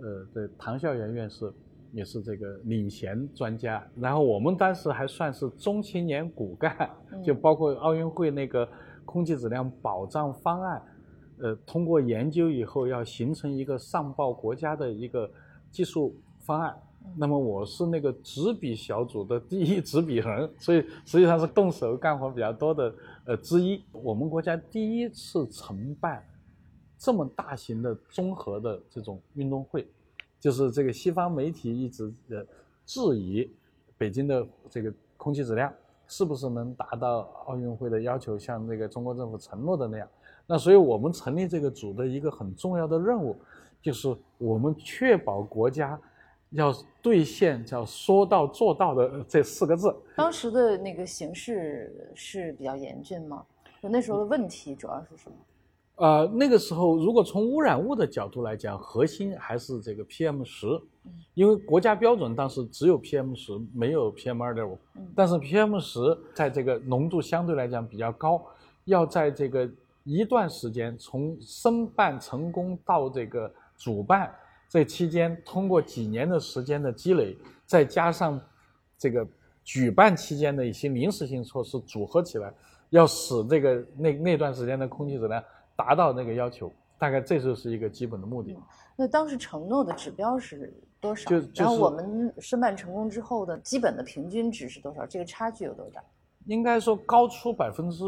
[0.00, 1.52] 呃的唐孝元院士
[1.94, 6.90] 也是这个领衔专家，然后我们当时还算是中青年骨干，
[7.24, 8.68] 就包括奥运会那个
[9.04, 10.82] 空气质量保障方案。
[11.38, 15.30] 呃，通过研究以后，要形成一个上报国家的一个
[15.70, 16.76] 技术方案。
[17.16, 22.94] 那么我是那个执笔小组的第一执笔人，所以实际上是动手干活比较多的
[23.26, 23.82] 呃之一。
[23.92, 26.24] 我们国家第一次承办
[26.96, 29.86] 这么大型的综合的这种运动会，
[30.44, 32.44] 就是这个西方媒体一直呃
[32.84, 33.50] 质疑
[33.96, 35.72] 北京的这个空气质量
[36.06, 40.06] 是不是能达到奥运会的要求，像那个中国政府承诺的那样。
[40.46, 43.34] 那所以我们成立这个组的一个很重要的任务，
[43.80, 45.98] 就是我们确保国家
[46.50, 49.96] 要兑现叫说到做到的这四个字。
[50.14, 53.42] 当时的那个形势是比较严峻吗？
[53.82, 55.36] 就那时候的问题主要是什么？
[55.96, 60.66] 呃，那个时候如果从污染物的角度来讲，核心还是这个 PM 十，
[61.34, 66.00] 因为国家标准当时只有 PM 十，没有 PM 二点五嗯，但是 PM 十
[66.34, 68.44] 在这个浓度相对来讲比较高，
[68.86, 69.70] 要在这个
[70.02, 74.34] 一段时间从申办成功到这个主办
[74.68, 78.40] 这期间，通过几年的时间的积累，再加上
[78.98, 79.24] 这个
[79.62, 82.52] 举办期间的一些临时性措施组合起来，
[82.90, 85.42] 要使这个那那段时间的空气质量
[85.76, 86.72] 达到那个要求。
[86.96, 88.56] 大概这就是一个基本的目的。
[88.96, 91.28] 那当时承诺的指标是多少？
[91.28, 95.04] 就就是然后我们申办成功之后的基本的平均值是多少？
[95.04, 96.02] 这个差距有多大？
[96.46, 98.04] 应该说高出百分之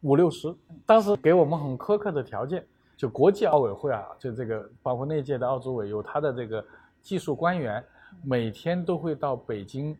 [0.00, 0.54] 五六十。
[0.86, 2.64] 当时给我们很苛刻的条件，
[2.96, 6.64] 就国际奥委会啊，就这个包括那届的奥组委有他的这个
[7.02, 7.84] 技术官员，
[8.24, 9.94] 每天都会到北京，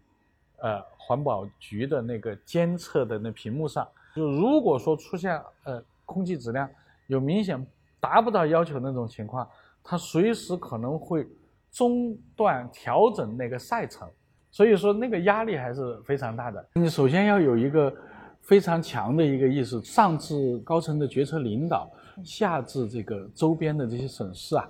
[0.58, 6.68] 呃，环保局的那个监测的那屏幕上，就如果说出现呃空气质量
[7.06, 7.64] 有明显
[8.00, 9.46] 达不到要求那种情况，
[9.84, 11.28] 它随时可能会
[11.70, 14.08] 中断调整那个赛程。
[14.50, 16.66] 所以说那个压力还是非常大的。
[16.72, 17.94] 你首先要有一个
[18.40, 21.90] 非常强的一个意识，上至高层的决策领导，
[22.24, 24.66] 下至这个周边的这些省市啊，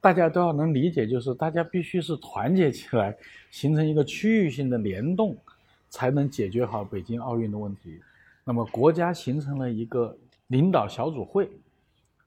[0.00, 3.14] 大家都要能理解，就是大家必须是团结起来，
[3.50, 5.36] 形成一个区域性的联动，
[5.90, 8.00] 才能解决好北京奥运的问题。
[8.44, 10.16] 那么国家形成了一个
[10.48, 11.50] 领导小组会，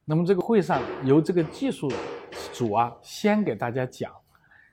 [0.04, 1.92] 那么这个会上由这个技术
[2.52, 4.12] 组啊先给大家讲，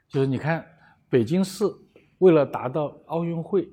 [0.09, 0.65] 就是你看
[1.09, 1.65] 北京市。
[2.19, 3.69] 为了达到奥运会，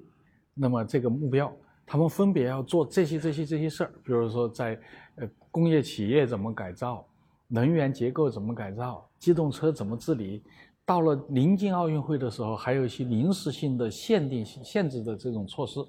[0.56, 1.56] 那么这个目标，
[1.86, 3.94] 他们分别要做这些、这些、这些事儿。
[4.04, 4.78] 比如说，在
[5.16, 7.06] 呃工业企业怎么改造，
[7.48, 10.44] 能源结构怎么改造，机动车怎么治理。
[10.92, 15.80] 到了临近奥运会的时候，还有一些临时性的限定性、限制的这种措施。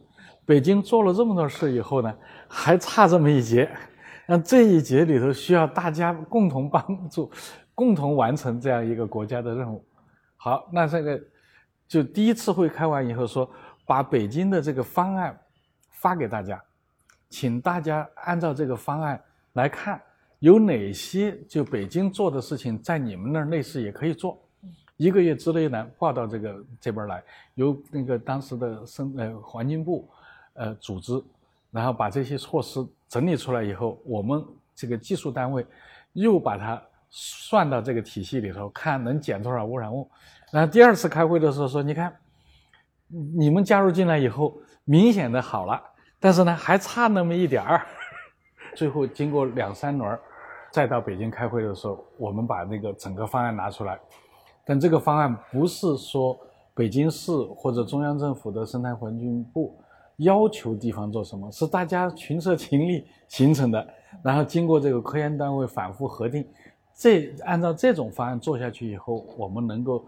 [0.47, 2.15] 北京做了这么多事以后呢，
[2.47, 3.69] 还差这么一节。
[4.29, 7.29] 那这一节里头需要大家共同帮助，
[7.75, 9.85] 共同完成这样一个国家的任务。
[10.37, 11.21] 好，那这个。
[11.89, 13.51] 就第一次会开完以后说，
[13.85, 15.37] 把北京的这个方案
[15.91, 16.63] 发给大家，
[17.29, 19.21] 请大家按照这个方案
[19.55, 20.01] 来看，
[20.39, 24.39] 有哪些就北京做的事情，在你们那儿类似也可以做。
[24.97, 27.23] 一个月之内呢，报到这个这边来，
[27.55, 30.09] 由那个当时的生呃环境部
[30.55, 31.23] 呃组织，
[31.71, 35.67] 然后把这些措施整理出来以后，我们这个技术单位
[36.13, 40.09] 又把它算到这个体系里头，看能减多少污染物。
[40.51, 42.15] 然后第二次开会的时候说：“你看，
[43.09, 45.83] 你们加入进来以后，明显的好了，
[46.21, 47.87] 但是呢，还差那么一点儿。
[48.77, 50.19] 最后经过两三轮，
[50.71, 53.99] 再到北京开会的时候，我们把那个整个方案拿出来。
[54.65, 56.39] 但这个方案不是说
[56.75, 59.75] 北京市或者中央政府的生态环境部
[60.17, 63.87] 要求地方做什么，是大家群策群力形成的。
[64.23, 66.47] 然后经过这个科研单位反复核定，
[66.95, 70.05] 这按照这种方案做下去以后，我们能够。”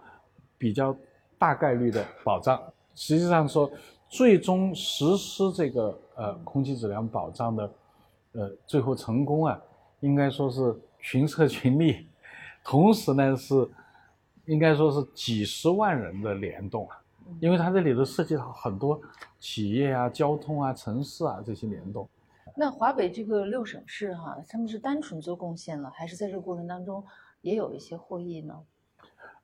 [0.57, 0.97] 比较
[1.37, 2.59] 大概率的保障，
[2.95, 3.71] 实际上说，
[4.09, 7.71] 最终实施这个呃空气质量保障的，
[8.33, 9.61] 呃最后成功啊，
[10.01, 12.07] 应该说是群策群力，
[12.64, 13.69] 同时呢是，
[14.46, 17.00] 应该说是几十万人的联动啊，
[17.40, 19.00] 因为它这里头涉及到很多
[19.38, 22.09] 企业啊、交通啊、城市啊这些联动。
[22.57, 27.02] 那华北这个六省市哈，他们是单纯做贡献了，还是在这个过程当中
[27.40, 28.62] 也有一些获益呢？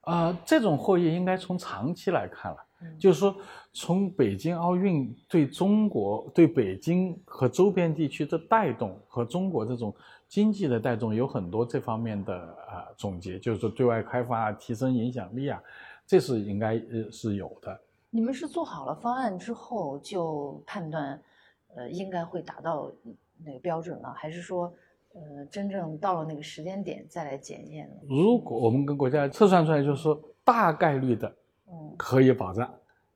[0.02, 2.58] 啊，这种获益应该从长期来看了，
[2.98, 3.36] 就是说，
[3.72, 9.94] 从北京奥运对中国、对北京和周边地区的带动和中国这种
[10.28, 15.62] 经济的带动，有很多这方面的啊总结，就是说对外开发、提升影响力啊，
[16.06, 17.80] 这是应该呃是有的。
[18.10, 21.20] 你们是做好了方案之后就判断，
[21.74, 22.90] 呃，应该会达到
[23.44, 24.72] 那个标准了，还是说？
[25.12, 27.90] 呃，真正到了那个时间点再来检验。
[28.08, 31.34] 如果我们跟国家测算出来，就是说大概率的，嗯，
[32.00, 32.66] 可以保障。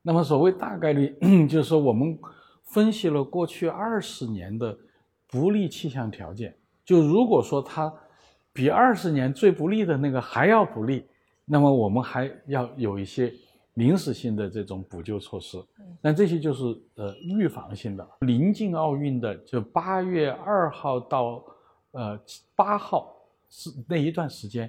[0.03, 1.17] 那么所谓大概率，
[1.49, 2.19] 就是说我们
[2.65, 4.77] 分析了过去二十年的
[5.27, 7.91] 不利气象条件，就如果说它
[8.53, 11.07] 比二十年最不利的那个还要不利，
[11.47, 13.33] 那么我们还要有一些
[13.75, 15.57] 临时性的这种补救措施。
[16.03, 16.65] 那这些就是
[16.97, 18.07] 呃预防性的。
[18.21, 21.43] 临近奥运的，就八月二号到。
[21.97, 22.19] 呃，
[22.57, 23.15] 八号
[23.49, 24.69] 是那一段时间，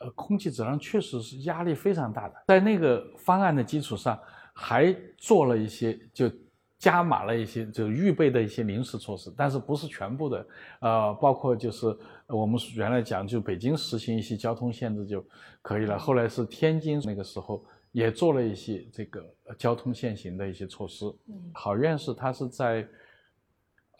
[0.00, 2.34] 呃，空气质量确实是压力非常大的。
[2.48, 4.18] 在那个方案的基础上，
[4.52, 6.30] 还做了一些，就
[6.78, 10.46] 加码了一些，就预备的一些临时措施，但是不是全部的。
[10.80, 11.94] 呃，包括就是
[12.26, 15.24] 我们原来讲，就北京实行一些交通限制就
[15.62, 15.98] 可以了。
[15.98, 19.24] 后来是天津那个时候也做了一些这个
[19.58, 21.04] 交通限行的一些措施。
[21.52, 22.88] 好院士他是在。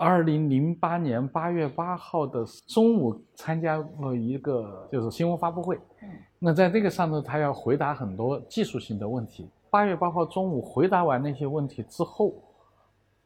[0.00, 5.78] 二零零八年八月八号的中午，参加了一个就是新闻发布会。
[6.02, 9.46] 嗯，那在这个上头，他要回答很多技术性的问题。
[9.68, 12.32] 八月八号中午回答完那些问题之后，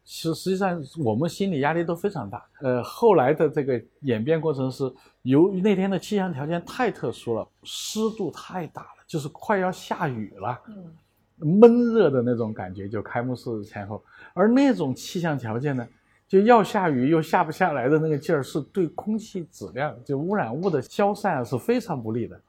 [0.05, 2.45] 实实际上我们心理压力都非常大。
[2.61, 10.61] 呃，后来的这个演变过程是，由于那天的气象条件太特殊了，湿度太大了，就是快要下雨了。
[10.67, 10.93] 嗯，
[11.61, 14.03] 闷热的那种感觉，就开幕式前后，
[14.33, 15.87] 而那种气象条件呢，
[16.27, 22.41] 就要下雨又下不下来的那个劲儿，是对空气质量就污染物的消散是非常不利的。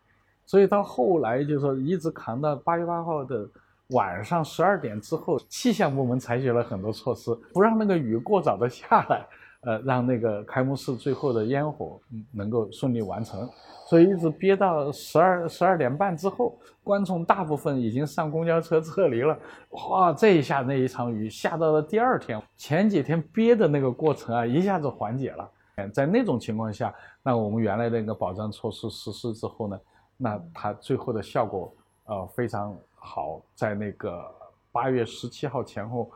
[0.46, 3.48] 所以到后来就是说一直扛到八月八号的
[3.90, 9.26] 晚上十二点之后，气象部门采取了很多措施，不让那个雨过早的下来，
[9.66, 12.00] 呃，让那个开幕式最后的烟火
[12.32, 13.50] 能够顺利完成。
[13.88, 19.38] 所以一直憋到十二十二点半之后，观众大部分已经上公交车撤离了。
[19.72, 25.50] 哇，这一下那一场雨下到了第二天，前几天憋的那个过程啊，一下子缓解了。
[25.92, 29.80] 在那种情况下，那我们原来的那个保障措施实施之后呢，
[30.16, 31.74] 那它最后的效果
[32.06, 34.24] 呃非常好，在那个
[34.72, 36.10] 八月十七号前后。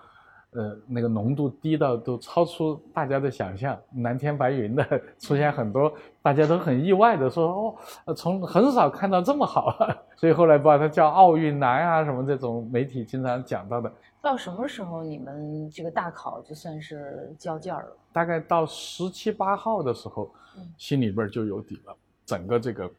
[0.52, 4.84] 呃，那个浓度低到都超出大家的想象，蓝天白云的
[5.20, 5.94] 出现很多，
[6.24, 9.78] 大家都很意外的说哦，从很少看到这么好，
[10.18, 13.92] 所以后来把它叫奥运蓝啊什么这种媒体经常讲到的。
[14.22, 17.96] 到什么时候你们这个大考就算是交件了？
[18.12, 20.34] 大概到十七八号的时候，
[20.78, 21.96] 心里边就有底了。
[22.26, 22.90] 整个这个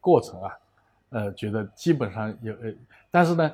[0.00, 0.52] 过程啊，
[1.10, 2.72] 呃，觉得基本上有，呃，
[3.10, 3.50] 但是呢。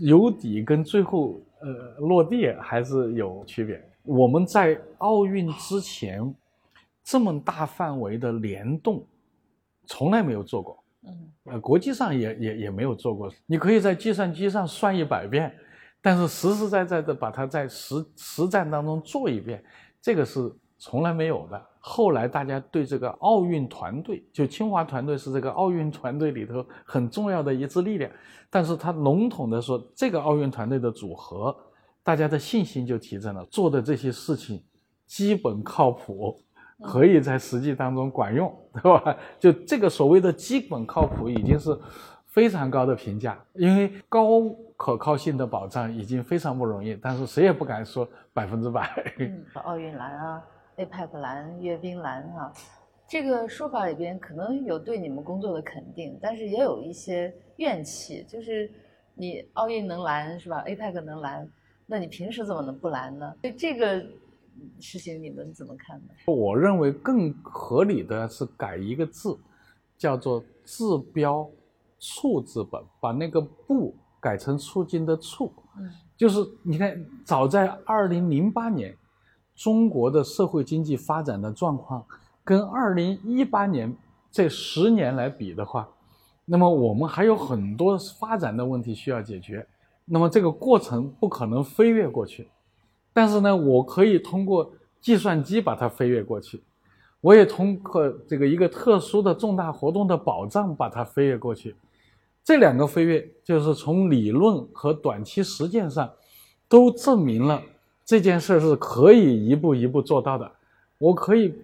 [0.00, 3.82] 有底跟最后呃落地还是有区别。
[4.02, 6.34] 我们在奥运之前
[7.04, 9.04] 这么大范围的联动，
[9.86, 10.82] 从来没有做过。
[11.04, 13.32] 嗯，呃，国际上也也也没有做过。
[13.46, 15.52] 你可以在计算机上算一百遍，
[16.00, 19.62] 但是实实在在的把它在实实战当中做一遍，
[20.00, 21.66] 这个是从来没有的。
[21.84, 28.08] 后来大家对这个奥运团队，就清华团队是这个奥运团队里头很重要的一支力量，
[28.48, 31.54] 但是他笼统的说，这个奥运团队的组合，
[32.04, 34.62] 大家的信心就提升了，做的这些事情
[35.06, 36.40] 基本靠谱，
[36.84, 39.16] 可以在实际当中管用，对吧？
[39.40, 41.76] 就这个所谓的基本靠谱，已经是
[42.26, 48.88] 非常高的评价，因为高可靠性的保障已经非常不容易，但是谁也不敢说百分之百。
[49.18, 49.96] 嗯，奥运
[50.76, 52.52] APEC 蓝、阅兵蓝哈，
[53.06, 58.70] 这个说法里边可能有对你们工作的肯定，但是也有一些怨气，就是
[59.14, 61.48] 你奥运能蓝是吧？APEC 能蓝，
[61.86, 63.34] 那你平时怎么能不蓝呢？
[63.42, 64.02] 对这个
[64.80, 66.08] 事情你们怎么看呢？
[66.26, 69.38] 我认为更合理的是改一个字，
[69.98, 71.48] 叫做“治标
[71.98, 75.52] 促”治本，把那个“不”改成促进的“促”。
[75.78, 78.96] 嗯，就是你看，早在二零零八年。
[79.54, 82.04] 中国的社会经济发展的状况，
[82.42, 83.94] 跟二零一八年
[84.30, 85.88] 这十年来比的话，
[86.44, 89.66] 那么我们还有很多发展的问题需要解决。
[90.04, 92.48] 那么这个过程不可能飞跃过去，
[93.12, 96.62] 但是呢，我可以通过计算机把它飞跃过去，
[97.20, 101.76] 我也通过这个一个特殊的重大活动的保障把它飞跃过去。
[102.42, 106.10] 这两个飞跃，就是从理论和短期实践上，
[106.68, 107.62] 都证明了。
[108.12, 110.52] 这件事是可以一步一步做到的，
[110.98, 111.54] 我可以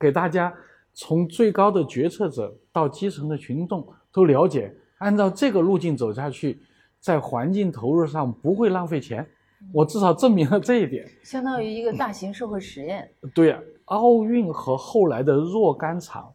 [0.00, 0.50] 给大家
[0.94, 6.58] 从最高的决策者到基层的群众都了解，按照这个路径走下去，
[6.98, 9.28] 在环境投入上不会浪费钱。
[9.70, 13.06] 我至少证明了这一点，相当于一个大型社会实验。
[13.34, 16.32] 对呀，奥运和后来的若干场，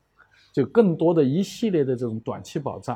[0.53, 2.95] 就更多的一系列的这种短期保障，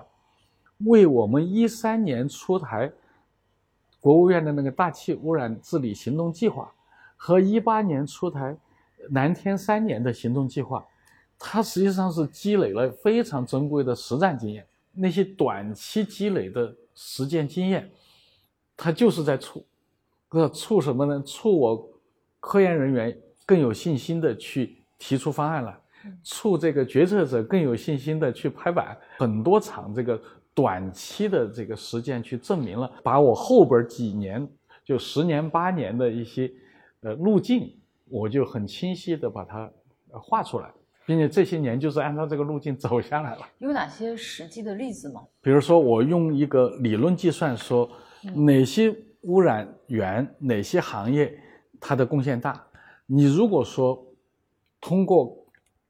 [0.86, 2.92] 为我们一三年出台。
[4.02, 6.70] 国务院的那个大气污染治理行动计划
[7.16, 8.58] 和一八年出台
[9.12, 10.84] 蓝天三年的行动计划，
[11.38, 14.66] 它实际上是积累了非常珍贵的实战经验。
[14.92, 17.90] 那些短期积累的实践经验，
[18.76, 19.64] 它就是在促，
[20.30, 21.22] 呃，促什么呢？
[21.22, 21.90] 促我
[22.40, 25.80] 科研人员更有信心的去提出方案了，
[26.24, 28.98] 促这个决策者更有信心的去拍板。
[29.20, 30.20] 很多场这个。
[30.54, 34.46] 短期的这个实践去证明了，把我后边几年
[34.84, 36.52] 就十年八年的一些
[37.04, 37.74] 呃路径，
[38.10, 39.72] 我就很清晰的把它
[40.12, 40.70] 画出来，
[41.06, 43.42] 并且这些年就是按照这个路径走下来了。
[43.60, 45.26] 有哪些实际的例子吗？
[45.42, 47.90] 比如说，我用一个理论计算说，
[48.36, 51.34] 哪些污染源、哪些行业
[51.80, 52.62] 它的贡献大。
[53.06, 54.06] 你如果说
[54.82, 55.34] 通过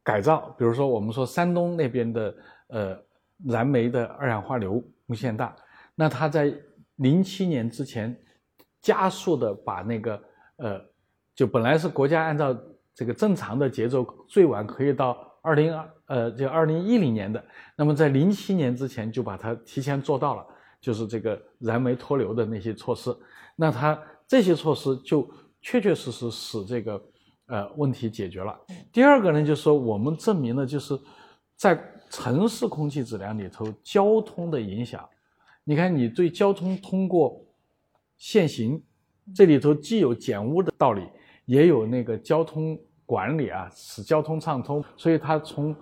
[0.03, 2.36] 改造，比如说我们说山东那边的
[2.68, 3.03] 呃。
[3.46, 5.56] 燃煤的二氧化硫贡献大，
[5.96, 6.54] 那他在
[6.98, 8.16] 零七年之前
[8.82, 10.22] 加速的把那个
[10.58, 10.82] 呃，
[11.34, 12.56] 就本来是国家按照
[12.94, 17.44] 这个正常的节奏，最晚可以到二零二呃就二零一零年的，
[17.76, 20.46] 那么在零七年之前就把它提前做到了，
[20.80, 23.16] 就是这个燃煤脱硫的那些措施，
[23.56, 25.28] 那它这些措施就
[25.62, 27.02] 确确实实使这个
[27.48, 28.58] 呃问题解决了。
[28.92, 31.00] 第二个呢，就是说我们证明了就是
[31.56, 31.78] 在。
[32.12, 35.07] 城市空气质量里头，交通的影响，
[35.64, 37.41] 你看，你对交通通过
[38.18, 38.84] 限行，
[39.34, 41.07] 这里头既有减污的道理，
[41.45, 44.84] 也有那个交通管理啊，使交通畅通。
[44.97, 45.74] 所以他从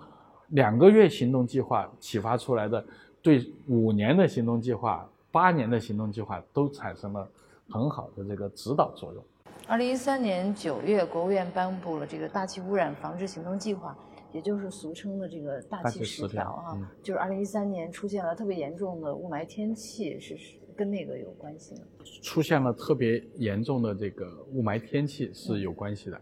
[0.50, 2.84] 两个月行动计划启发出来的，
[3.20, 7.28] 对五年的行动计划、八年的行动计划都产生了
[7.68, 9.24] 很好的这个指导作用。
[9.66, 13.96] 二零一三年九月，国务院颁布了这个大气污染防治行动计划，
[14.32, 16.92] 也就是俗称的这个大气失调啊。
[17.02, 20.36] 就是二零一三年出现了特别严重的雾霾天气，是
[20.76, 21.82] 跟那个有关系吗？
[22.22, 26.20] 出现了特别严重的这个雾霾天气是有关系的，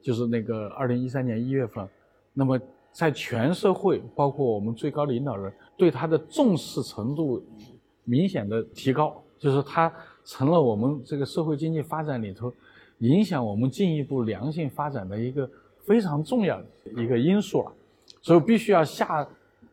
[0.00, 1.88] 就是那个二零一三年一月份，
[2.32, 2.60] 那么
[2.92, 7.42] 在全社会，包括我们最高领导人对它的重视程度
[8.04, 9.92] 明显的提高，就是它
[10.24, 12.52] 成了我们这个社会经济发展里头。
[13.00, 15.46] 影响我们进一步良性发展的一个
[15.86, 16.66] 非常重要的
[16.96, 17.72] 一个因素了，
[18.22, 19.26] 所以必须要下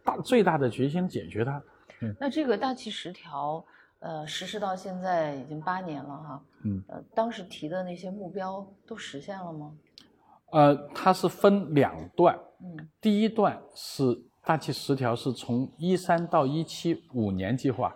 [0.04, 1.62] 大最大的决心解决它。
[2.02, 3.64] 嗯，那这个大气十条，
[4.00, 6.44] 呃，实施到现在已经八年了哈。
[6.64, 9.72] 嗯，呃，当时提的那些目标都实现了吗？
[10.52, 12.38] 呃，它是分两段。
[12.62, 14.04] 嗯，第一段是
[14.46, 17.96] 大气十条是从一三到一七五年计划，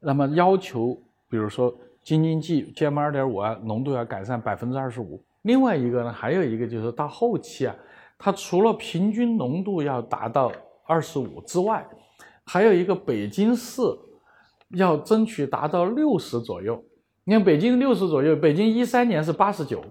[0.00, 1.74] 那么要求，比如说。
[2.04, 5.22] 京津冀 PM 二点五啊，浓度要改善百分之二十五。
[5.42, 7.74] 另外一个呢，还有一个就是到后期啊，
[8.18, 10.50] 它除了平均浓度要达到
[10.86, 11.86] 二十五之外，
[12.44, 13.82] 还有一个北京市
[14.70, 16.82] 要争取达到六十左右。
[17.24, 19.84] 你看北京六十左右，北京一三年是八十九，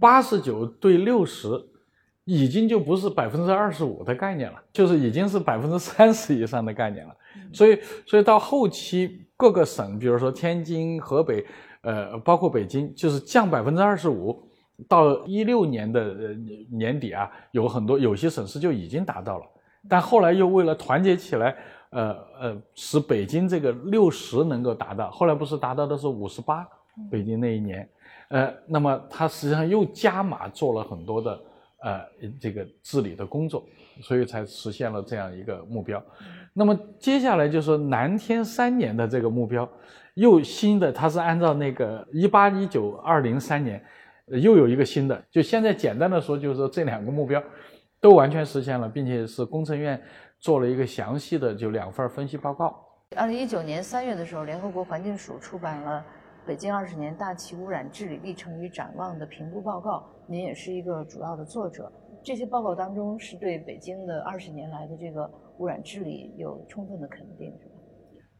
[0.00, 1.48] 八十九对六十，
[2.24, 7.14] 已经就不是百分之二十五的概念了，就是已经是百分之三十以上的概念了。
[7.52, 9.18] 所以，所以到后期。
[9.34, 11.44] 各个省，比如说天津、河北，
[11.80, 14.40] 呃，包括北京，就是降百分之二十五，
[14.88, 16.34] 到一六年的
[16.70, 19.44] 年底啊，有很多有些省市就已经达到了，
[19.88, 21.56] 但后来又为了团结起来，
[21.90, 26.66] 呃呃，使北京这个六十能够达到，后来不是达到的是五十八，
[27.10, 27.88] 北京那一年，
[28.28, 31.40] 呃，那么它实际上又加码做了很多的
[31.82, 32.00] 呃
[32.40, 33.64] 这个治理的工作，
[34.00, 36.02] 所以才实现了这样一个目标。
[36.54, 39.68] 那么接下来就是蓝天三年的这个目标，
[40.14, 43.82] 又新的，它是按照那个一八一九二零三年，
[44.38, 45.24] 又有一个新的。
[45.30, 47.42] 就现在简单的说，就是说这两个目标
[48.00, 50.00] 都完全实现了，并且是工程院
[50.38, 52.78] 做了一个详细的就两份分析报告。
[53.16, 56.04] 二零一九年三月的时候，联合国环境署出版了
[56.46, 61.92] 《北京二十年大气污染治理历程与展望》的评估报告，您也是一个主要的作者。
[62.24, 65.30] 这些报告当中是对北京的二十年来的这个。
[65.58, 67.74] 污染治理有充分的肯定，是吧？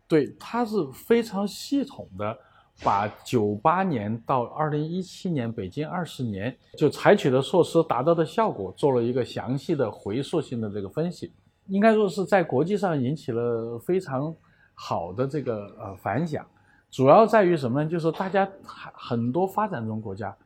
[0.09, 0.75] 对，它是
[1.07, 2.37] 非常系统的，
[2.83, 11.33] 把九八年到二零一七年北京二十年就采取的措施达到的效果做了一个详细的回溯性的这个分析，
[11.67, 14.35] 应该说是在国际上引起了非常
[14.75, 16.45] 好的这个呃反响。
[16.91, 17.89] 主要在于什么呢？
[17.89, 18.47] 就是大家
[18.93, 20.37] 很多发展中国家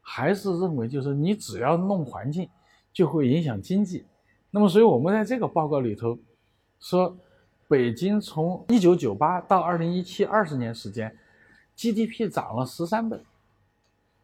[0.00, 2.48] 还是认为，就是你只要弄环境，
[2.92, 4.04] 就会影响经济。
[4.50, 6.18] 那么，所以我们在这个报告里头
[6.80, 7.16] 说，
[7.68, 11.14] 北京从一九九八到二零一七二十年时间
[11.76, 13.18] ，GDP 涨了十三倍，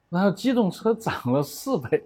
[0.08, 2.02] 然后机动车涨了四倍，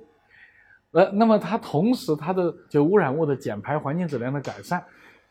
[0.93, 4.85] 呃，那么它同时它的就污染物的减排、环境质量的改善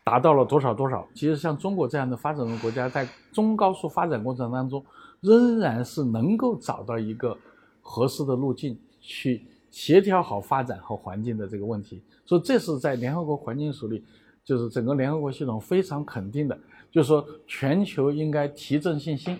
[0.04, 1.06] 达到了多少多少？
[1.14, 4.84] 其实像中国这样的发展中国家，在中高速发展过程当中，
[5.20, 7.36] 仍然是能够找到一个
[7.80, 9.46] 合适的路径去。
[9.72, 14.04] 协调好发展和环境的这个问题，所以这是在联合国环境署里，
[14.44, 16.54] 就是整个联合国系统非常肯定的，
[16.90, 19.38] 就是说全球应该提振信心，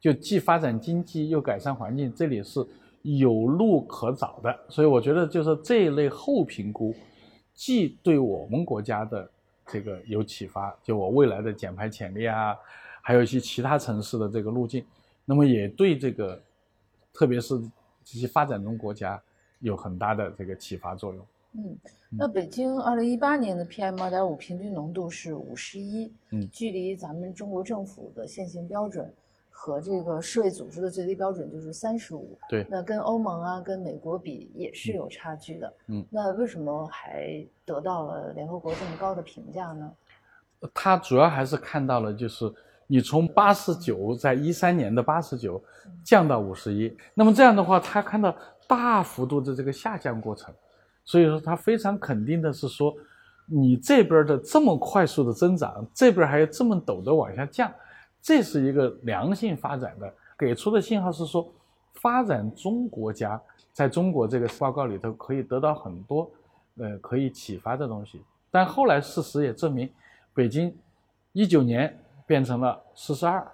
[0.00, 2.66] 就既发展经济又改善环境，这里是
[3.02, 4.58] 有路可找的。
[4.68, 6.94] 所以我觉得就是这一类后评估，
[7.54, 9.30] 既对我们国家的
[9.66, 12.56] 这个有启发，就我未来的减排潜力啊，
[13.02, 14.84] 还有一些其他城市的这个路径，
[15.24, 16.40] 那么也对这个，
[17.12, 17.58] 特别是
[18.04, 19.20] 这些发展中国家。
[19.60, 21.26] 有很大的这个启发作用。
[21.54, 21.76] 嗯，
[22.10, 29.12] 那北京二零一八年的 PM 二点五平均浓度是五十一，嗯，距离咱们中国政府的现行标准
[29.60, 32.38] 和这个世卫组织的最低标准就是三十五。
[32.48, 35.72] 对，那跟欧盟啊、跟美国比也是有差距的。
[35.88, 39.90] 嗯，那为什么还得到了联合国这么高的评价呢？
[40.72, 42.52] 他主要还是看到了，就是
[42.86, 45.60] 你从八十九，在一三年的八十九
[46.04, 48.34] 降到五十一，那么这样的话，他看到。
[48.68, 50.54] 大幅度的这个下降过程，
[51.02, 52.94] 所以说他非常肯定的是说，
[53.46, 57.72] 你这边的这么快速的增长，这边还有这么陡的往下降，
[58.20, 61.50] 这是一个良性发展的，给出的信号是说，
[61.94, 63.40] 发展中国家
[63.72, 66.30] 在中国这个报告里头可以得到很多，
[66.76, 68.22] 呃，可以启发的东西。
[68.50, 69.88] 但后来事实也证明，
[70.34, 70.76] 北京
[71.32, 73.46] 一九年变成了四十二，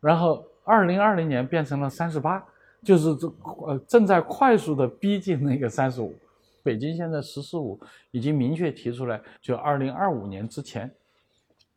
[0.00, 2.42] 然后二零二零年变成了三十八，
[2.82, 3.26] 就是这
[3.66, 6.14] 呃正在快速的逼近那个三十五。
[6.62, 7.80] 北京现在“十四五”
[8.12, 10.94] 已经明确提出来，就二零二五年之前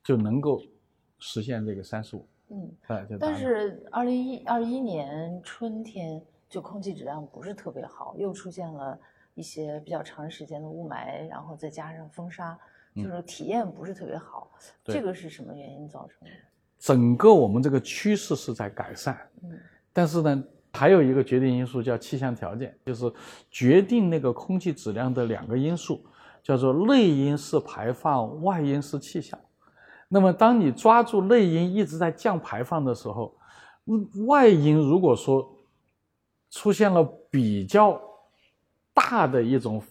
[0.03, 0.61] 就能够
[1.25, 2.27] 实现这个三十五。
[2.49, 8.99] 嗯，哎，但是二零一二一年春天就空气质量不是特别好，又出现了
[9.33, 12.59] 一些比较长时间的雾霾，然后再加上风沙，
[12.95, 14.51] 就是体验不是特别好。
[14.83, 16.33] 这个是什么原因造成的？
[16.77, 19.57] 整个我们这个趋势是在改善，嗯，
[19.93, 20.43] 但是呢。
[20.75, 23.05] 还有一个决定因素叫气象条件，就是
[23.51, 26.03] 决定那个空气质量的两个因素，
[26.41, 29.39] 叫做内因是排放，外因是气象。
[30.13, 33.35] 那么，当你抓住内因一直在降排放的时候，
[34.27, 35.43] 外因如果说
[36.51, 37.99] 出现了比较
[38.93, 39.81] 大的一种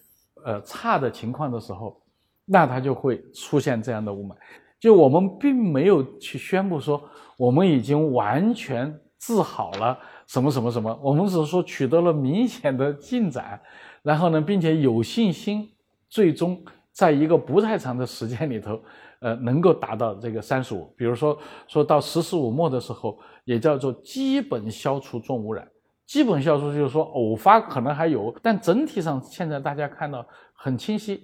[0.45, 2.01] 呃差的情况的时候，
[2.45, 4.37] 那它就会出现这样的雾霾。
[4.79, 7.03] 就我们并没有去宣布说
[7.37, 9.99] 我们已经完全治好了。
[10.29, 10.97] 什么什么什么？
[11.03, 13.61] 我们只是说取得了明显的进展，
[14.03, 15.69] 然后呢，并且有信心，
[16.09, 18.81] 最终在一个不太长的时间里头，
[19.23, 20.93] 呃，能够达到这个三十五。
[20.97, 25.67] 比如说，说到十四五末的时候，也叫做基本消除重污染。
[26.05, 31.23] 基本消除就是说偶发可能还有，但整体上现在大家看到很清晰，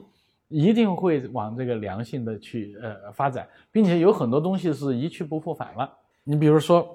[0.49, 5.91] 一定会往这个良性的去呃发展，并且有很多东西是一去不复返了。
[6.25, 6.89] 你比如说。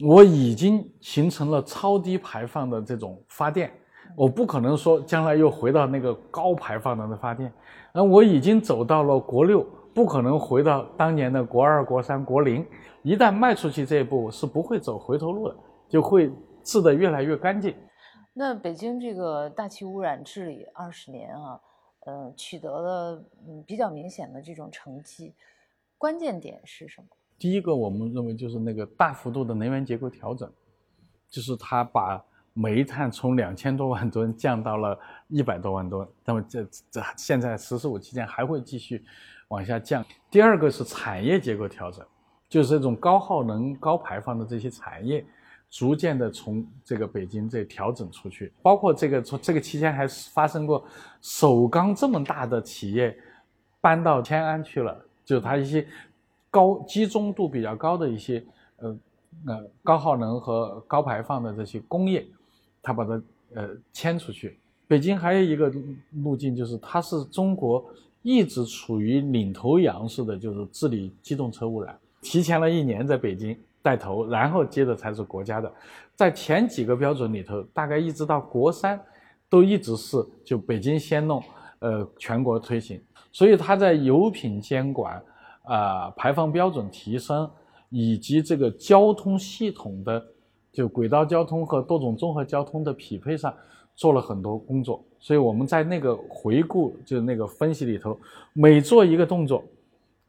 [0.00, 3.70] 我已经形成了超低排放的这种发电，
[4.16, 7.50] 我不可能说将来又回到那个高排放的那发电。
[7.92, 9.64] 那我已经走到了国六，
[9.94, 12.66] 不可能回到当年的国二、国三、国零。
[13.02, 15.56] 一旦迈出去这一步，是不会走回头路的，
[15.88, 16.32] 就会
[16.62, 17.74] 治得越来越干净。
[18.32, 21.60] 那北京这个大气污染治理二十年啊，
[22.06, 25.34] 呃，取得了嗯比较明显的这种成绩，
[25.96, 27.06] 关键点是什么？
[27.38, 30.50] 第一个，我们认为就是那个大幅度的能源结构调整，
[31.28, 32.24] 就是它把
[32.54, 39.04] 煤炭从两千多万吨降到了一百多万吨，那么这这现在“十四五”期间还会继续
[39.54, 40.04] 往下降。
[40.30, 42.04] 第二个是产业结构调整，
[42.48, 45.24] 就是这种高耗能、高排放的这些产业，
[45.70, 48.52] 逐渐的从这个北京这调整出去。
[48.62, 50.84] 包括这个从这个期间还发生过
[51.20, 53.16] 首钢这么大的企业
[53.80, 55.86] 搬到天安去了，就是它一些。
[56.54, 58.46] 高集中度比较高的一些，
[58.76, 58.96] 呃，
[59.44, 62.24] 呃高耗能和高排放的这些工业，
[62.80, 63.20] 它把它
[63.54, 64.56] 呃迁出去。
[64.86, 65.68] 北京还有一个
[66.22, 67.84] 路径，就是它是中国
[68.24, 75.72] 一直处于领头羊式的，就是治理机动车污染，提前了一年在北京带头，然后接着才是国家的。
[76.16, 79.00] 在前几个标准里头，大概一直到国三，
[79.48, 81.40] 都一直是就北京先弄，
[81.78, 83.00] 呃，全国推行。
[83.30, 85.22] 所以它在油品监管。
[85.66, 87.50] 啊，排放标准提升，
[87.88, 90.22] 以及这个交通系统的
[90.70, 93.50] 就轨道交通和多种综合交通的匹配上
[93.94, 95.04] 做了很多工作。
[95.18, 98.18] 所以我们在那个回顾，就是那个分析里头，
[98.52, 99.64] 每做一个动作，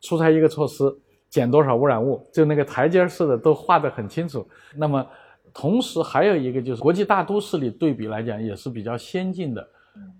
[0.01, 0.95] 出台一个措施，
[1.29, 4.47] 减多少污染物，就那个台阶式的都画得很清楚。
[4.75, 5.05] 那么，
[5.53, 9.67] 同时还有一个就是国际大都市里对比来讲也是比较先进的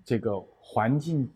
[0.04, 1.26] 这个环境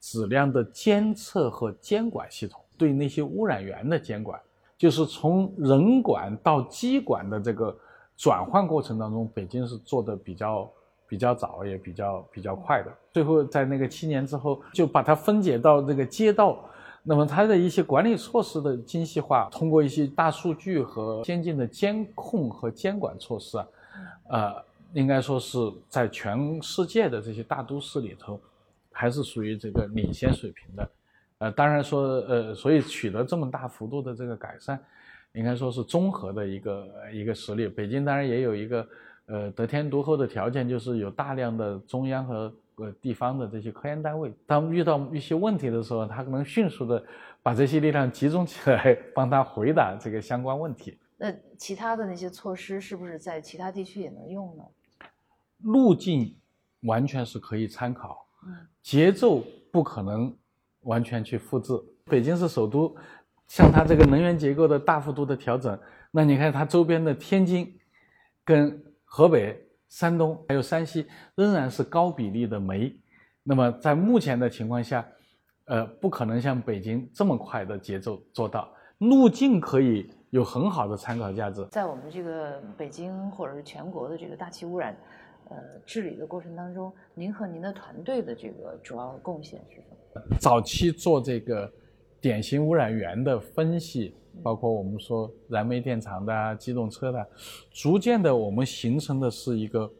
[0.00, 2.60] 质量的监测和监管系统。
[2.76, 4.40] 对那些污染源的监管，
[4.76, 7.76] 就是从人管到机管的这个
[8.16, 10.68] 转换过程当中，北京是做的比较
[11.14, 12.92] 比较早，也比较比较快的。
[13.12, 16.58] 最后在那个七年之后，就把它分解到这个街道，
[17.04, 23.66] 那么它的一些管理措施的精细化，通过一些大数据和先进的监控和监管措施啊，
[24.28, 25.56] 呃，应该说是
[25.88, 28.40] 在全世界的这些大都市里头，
[28.90, 30.90] 还是属于这个领先水平的。
[31.38, 34.76] 呃，当然说，呃，所以取得这么大幅度的这个改善，
[35.34, 37.68] 应该说是综合的一个一个实力。
[37.68, 38.84] 北京当然也有一个
[39.26, 47.02] 呃得天独厚的条件，就是有大量的中央和呃地方的这些科研单位，当遇到一些问题的时候，他能迅速的
[47.42, 50.98] 把这些力量集中起来， 帮他回答这个相关问题。
[51.16, 54.64] 那其他的那些措施是不是在其他地区也能用呢？
[55.62, 56.36] 路径
[56.82, 58.26] 完全是可以参考，
[58.82, 60.34] 节奏不可能。
[60.84, 61.72] 完全去复制。
[62.04, 62.94] 北京是首都，
[63.48, 67.74] 像它这个能源结构的大幅度的调整，那你看它周边的天津、
[68.44, 68.84] 跟
[69.16, 69.56] 河北、
[69.90, 71.06] 山东还有山西，
[71.36, 72.92] 仍然是高比例的煤。
[73.44, 75.06] 那么在目前的情况下，
[75.66, 78.68] 呃，不可能像北京这么快的节奏做到。
[78.98, 81.64] 路径可以有很好的参考价值。
[81.70, 84.96] 在我们这个北京或者是全国的这个大气污染，
[85.48, 85.56] 呃，
[85.86, 90.36] 治理的过程当中，您和您的团队的这个主要贡献是什么？
[90.40, 91.72] 早期做这个
[92.24, 97.28] 典型污染源的分析，包括我们说燃煤电厂的、机动车的，
[97.70, 99.92] 逐渐的我们形成的是一个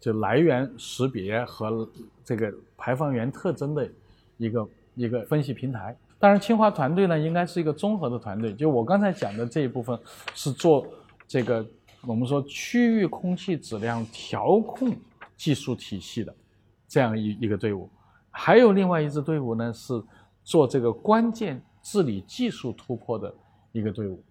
[0.00, 1.88] 就来源识别和
[2.24, 3.88] 这个排放源特征的
[4.36, 5.96] 一个一个分析平台。
[6.18, 9.96] 当然，清华团队呢应该是一个综合的团队，就我刚才讲的这一部分
[10.34, 10.84] 是做
[11.28, 11.64] 这个
[12.04, 14.92] 我们说区域空气质量调控
[15.36, 16.34] 技术体系的
[16.88, 17.88] 这样一一个队伍，
[18.28, 20.02] 还有另外一支队伍呢是
[20.44, 23.32] 做这个关键治理技术突破的
[23.72, 24.22] 一个队伍。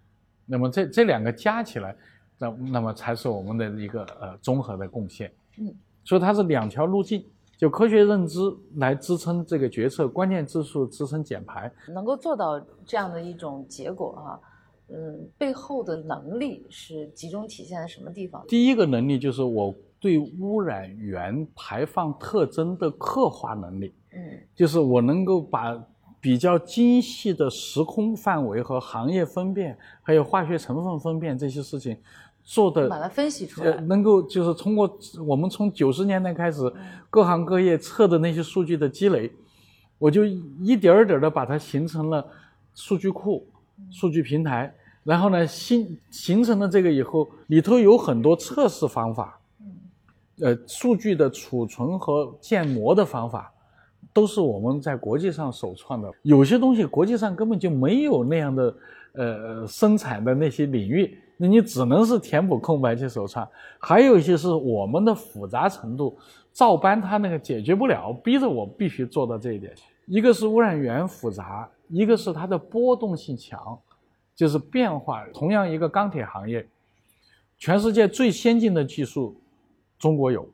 [0.46, 1.96] 那么这这两个加起来，
[2.38, 5.32] 那那么才是我们的一个呃综合的贡献。
[5.58, 7.24] 嗯，所以它是两条路径。
[7.56, 8.40] 就科学认知
[8.76, 14.40] 来支撑这个决策，关键技术支撑减排，能够做到这样的一种结果哈，
[14.88, 18.42] 嗯，背后的能力是集中体现在什么地方？
[18.48, 25.74] 第一个能力就是我对污染源排放特征的刻画能力，嗯，就是我能够把
[26.20, 31.96] 比较精细的时空范围和行业分辨，还有化学成分分辨这些事情。
[32.42, 36.72] 做的把它分析出来，能够就是通过我们从九十年代开始，
[37.08, 39.30] 各行各业测的那些数据的积累，
[39.98, 42.26] 我就一点儿点儿的把它形成了
[42.74, 43.46] 数据库、
[43.90, 49.38] 数据平台，然后呢，形形成了这个以后，里头有很多测试方法，
[50.40, 53.52] 呃，数据的储存和建模的方法，
[54.12, 56.12] 都是我们在国际上首创的。
[56.22, 58.74] 有些东西国际上根本就没有那样的
[59.12, 61.18] 呃生产的那些领域。
[61.42, 63.48] 那你只能是填补空白去首创，
[63.78, 66.14] 还有一些是我们的复杂程度，
[66.52, 69.72] 照搬它那个解决不了，逼着我必须做到这一点。
[70.04, 73.78] 一个是污染源复杂，一个是它的波动性强，
[74.36, 75.24] 就是变化。
[75.32, 76.68] 同样一个钢铁行业，
[77.56, 79.34] 全世界最先进的技术
[79.98, 80.46] 中国有，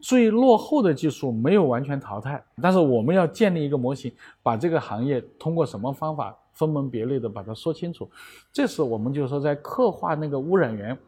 [0.00, 6.36] 最落后的技术没有完全淘汰，但是我们要建立一个模型，把这个行业通过什么方法？
[6.52, 8.10] 分门别类的把它说清楚，
[8.50, 10.98] 这是我们就是说在刻画那个污染源，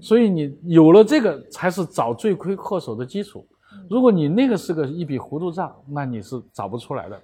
[0.00, 3.46] 所以你有了这个才是找罪魁祸首的基础。
[3.90, 7.22] 如果你那个是个一笔糊涂账，那你是找不出来的。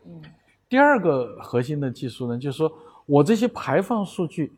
[0.68, 2.70] 第二个核心的技术呢，就是说
[3.06, 4.52] 我这些排放数据，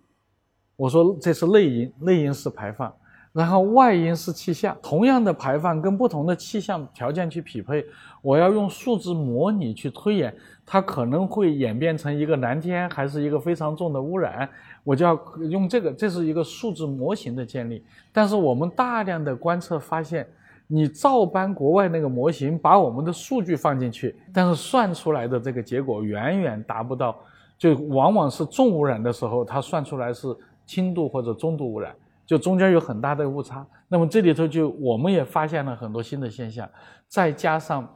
[0.74, 2.92] 我说这是内因，内因是排放。
[3.34, 7.84] 然后外因是气象，同样的排放跟不同的气象条件去匹配，
[8.22, 10.32] 我要用数字模拟去推演，
[10.64, 14.48] 它可能会演变成一个蓝天还是一个非常重的污染，
[14.84, 15.20] 我就要
[15.50, 17.84] 用这个，这是一个数字模型的建立。
[18.12, 20.24] 但是我们大量的观测发现，
[20.68, 27.18] 你照搬国外那个模型，把我们的数据放进去，但是算出来的这个结果远远达不到，
[27.58, 30.28] 就往往是重污染的时候，它算出来是
[30.64, 31.92] 轻度或者中度污染。
[32.26, 36.68] 就中间有很大的误差，那么这里头就我们也发现了很多新的现象，
[37.06, 37.86] 再加上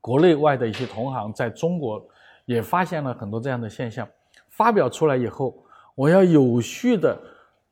[0.00, 2.02] 国内外的一些同行在中国
[2.46, 4.08] 也发现了很多这样的现象，
[4.48, 5.54] 发表出来以后，
[5.94, 7.20] 我要有序的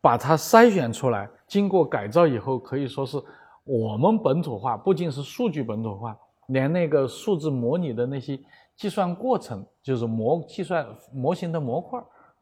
[0.02, 3.16] 把它筛选出来，经过改造以后，可以说是
[3.64, 6.16] 我们本土化，不仅是数据本土化，
[6.48, 8.38] 连那个数字模拟的那些
[8.76, 11.98] 计算过程，就是模计算模型的模块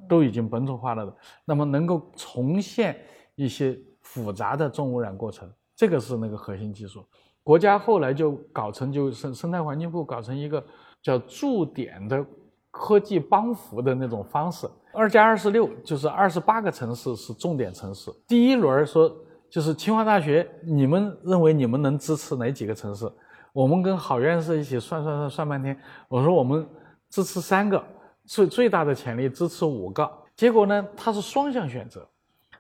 [0.09, 3.01] 都已经本土化了的，那么能够重现。
[3.39, 7.07] 一些复杂的重污染过程，这个是那个核心技术。
[7.45, 10.63] 国家后来就搞成，就生生态环境部搞成一个
[11.01, 12.27] 叫驻点的
[12.69, 14.69] 科技帮扶的那种方式。
[14.93, 18.11] 二加二十六，就是二十八个城市是重点城市。
[18.27, 19.09] 第一轮说
[19.49, 23.09] 就是清华大学，你们认为你们能支持哪几个城市？
[23.53, 25.79] 我们跟好院士一起算算算算半天，
[26.09, 26.67] 我说我们
[27.09, 27.83] 支持三个，
[28.25, 30.11] 最最大的潜力支持五个。
[30.35, 32.05] 结果呢，它是双向选择。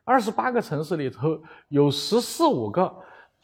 [0.08, 1.38] 二十八个城市里头
[1.68, 2.90] 有十四五个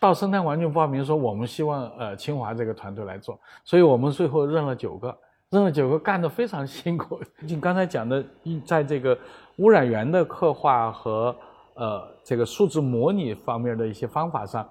[0.00, 5.14] 到生态环境报名说我们希望呃清华这个团队来做，所以我们最后认了九个，
[5.50, 7.20] 认了九个干得非常辛苦。
[7.46, 8.24] 你刚才讲的，
[8.64, 9.16] 在这个
[9.58, 11.36] 污染源的刻画和
[11.74, 14.66] 呃这个数字模拟方面的一些方法上，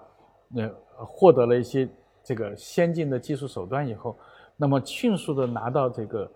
[0.56, 0.68] 呃
[1.06, 1.88] 获得了一些
[2.24, 4.18] 这个先进的技术手段以后，
[4.58, 6.28] 那么迅速的拿到这个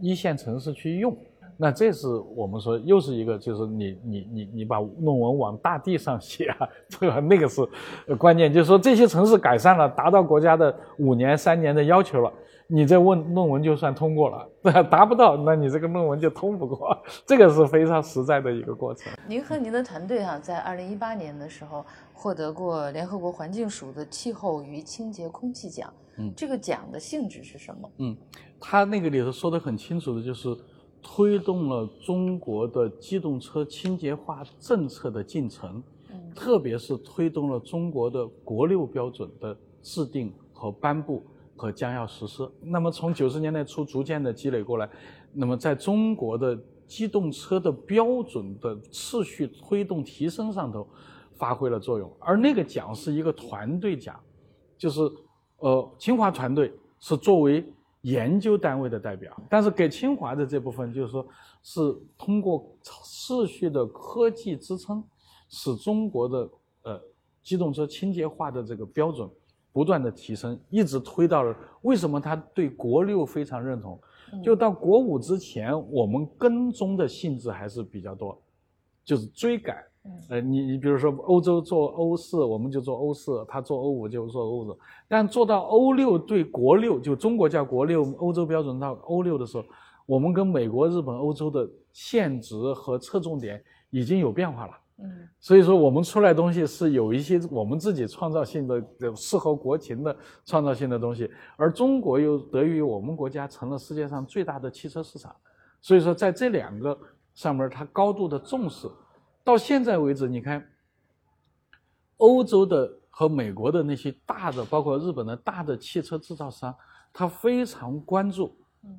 [0.00, 1.14] 一线城市去用。
[1.56, 7.64] 那这是我们说又是一个，就是你你你你把论文往大地上写啊，这个那个是
[8.18, 12.32] 关键，就是说这些城市改善了，达到国家的五年三年的要求了，
[12.66, 14.48] 你这问论文就算通过了，
[14.90, 16.96] 达不到，那你这个论文就通不过，
[17.26, 19.12] 这个是非常实在的一个过程。
[19.28, 27.90] 您和您的团队哈，在二零一八年的时候获得过联合国环境署的气候与清洁空气奖，嗯，这个奖的性质是什么？
[27.98, 28.16] 嗯，
[28.58, 30.56] 他那个里头说的很清楚的就是。
[31.02, 35.82] 推动了中国的机动车清洁化政策的进程，
[36.34, 41.26] 特别是推动了中国的国六标准的制定和颁布
[41.56, 42.48] 和将要实施。
[42.60, 44.88] 那么从九十年代初逐渐的积累过来，
[45.32, 50.86] 那么在中国的机动车的标准的次序推动提升上头
[51.34, 52.10] 发挥了作用。
[52.20, 54.18] 而那个奖是一个团队奖，
[54.78, 55.00] 就是
[55.58, 57.64] 呃清华团队是作为
[58.02, 61.26] 研究单位的代表，但是给清华的这部分就是说
[61.62, 61.80] 是
[62.16, 65.02] 通过持续的科技支撑，
[65.48, 66.50] 使中国的
[66.82, 67.00] 呃
[67.42, 69.28] 机动车清洁化的这个标准。
[69.74, 73.98] 不断的提升，一直推到了为什么他对国六非常认同？
[74.44, 78.38] 就到国五之前，我们跟踪的性质还是比较多，
[79.02, 79.82] 就是追赶。
[80.28, 84.78] 呃，你你比如说欧洲做欧四，我们就做欧四；他做欧五就做欧五。
[85.06, 89.62] 但做到欧六对国六，就中国叫国六，欧洲标准到欧六的时候，
[90.04, 94.72] 我们跟美国、日本、欧洲的限值和侧重点已经有变化了。
[94.98, 98.84] 嗯，所以说我们出来东西是有一些我们自己创造性的、
[99.14, 105.32] 适合国情的创造性的东西，而中国又得益于我们国家成了世界上最大的汽车市场，
[105.80, 106.98] 所以说在这两个
[107.34, 108.90] 上面它高度的重视。
[109.44, 110.64] 到现在为止，你看，
[112.18, 116.74] 欧洲的和美国的那些大的，包括日本的大的汽车制造商，
[117.12, 118.98] 他非常关注，嗯，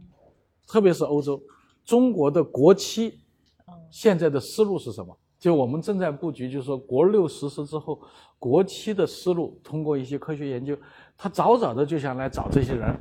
[0.67, 1.41] 特别是欧洲，
[1.85, 3.19] 中国的国七，
[3.89, 5.17] 现在的思路是什么？
[5.39, 8.01] 就我们正在布局，就是说国六实施之后，
[8.39, 10.77] 国七的思路通过一些科学研究，
[11.17, 12.97] 他早早的就想来找这些人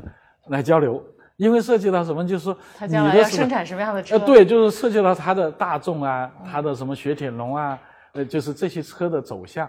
[0.49, 1.01] 来交流，
[1.43, 4.17] 因为涉及到什么，就是说他将来要生产什么样的车？
[4.17, 7.79] 呃，对，就是涉及到他的大众啊，他的什么雪铁龙啊，
[8.13, 9.69] 呃，就是这些车的走向，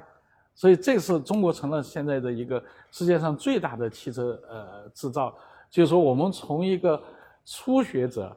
[0.54, 5.34] 所以这是中国成了现在的一个世界上最大的汽车呃制造，
[5.70, 7.02] 就是说我们从一个
[7.46, 8.36] 初学者。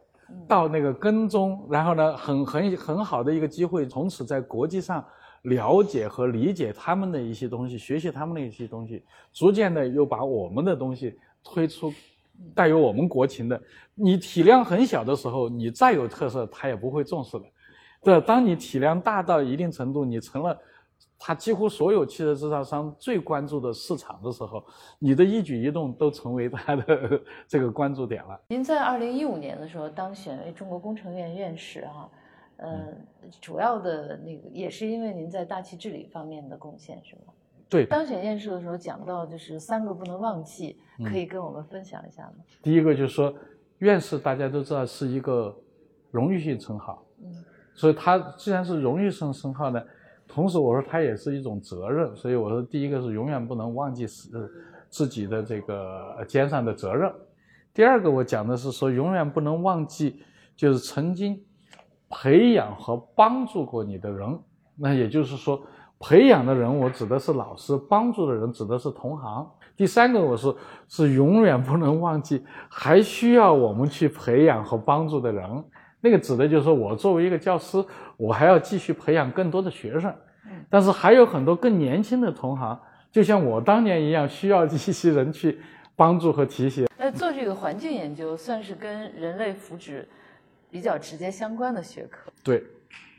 [0.49, 5.05] 到那个跟踪，然后呢，很很很好的一个机会，从此在国际上
[5.43, 11.95] 了解和理解他们的一些东西，学习他们的一些东西，逐渐的又把我们的东西推出，
[12.55, 13.61] 带有我们国情的。
[13.95, 17.45] 你体量很小的时候，你再有特色，他也不会重视的。
[18.03, 20.59] 对，当你体量大到一定程度，你成了。
[21.19, 24.63] 他几乎所有汽车制造商最关注的市场的时候，
[24.99, 28.39] 你的一举一动都成为他的 这个关注点了。
[28.49, 32.11] 您在二零一五年的时候当选为中国工程院院士，哈，
[32.59, 33.07] 嗯，
[33.41, 37.33] 主要的那个也是因为您在大气治理方面的贡献，是吗？
[37.67, 37.87] 对。
[37.87, 42.45] 当选院士的时候讲到就是三个不能忘记，可以跟我们分享一下吗？
[42.63, 43.35] 第一个就是说，
[43.79, 45.55] 院士大家都知道是一个
[46.11, 47.33] 荣誉性称号，嗯，
[47.75, 49.83] 所以他既然是荣誉性称号呢。
[50.29, 54.29] 同时，我说他也是一种责任，所以我说第一个是永远不能忘记是
[54.89, 57.09] 自己的这个肩上的责任。
[57.73, 60.21] 第二个，我讲的是说永远不能忘记，
[60.57, 61.41] 就是曾经
[62.11, 64.37] 培养和帮助过你的人。
[64.75, 65.63] 那也就是说，
[66.01, 69.49] 培养的人我指的是老师，帮助的人指的是同行。
[69.77, 70.55] 第三个，我是
[70.89, 75.65] 是永远不能忘记还需要我们去培养和帮助的人。
[76.01, 77.85] 那个指的就是说我作为一个教师。
[78.19, 80.11] 我还要继续培养更多的学生，
[80.71, 82.81] 但是还有很多更年轻的同行，
[83.13, 85.59] 就像我当年一样，需要一些人去
[85.95, 86.87] 帮助和提携。
[86.97, 90.03] 那做这个环境研究，算是跟人类福祉
[90.71, 92.33] 比较直接相关的学科。
[92.43, 92.65] 对，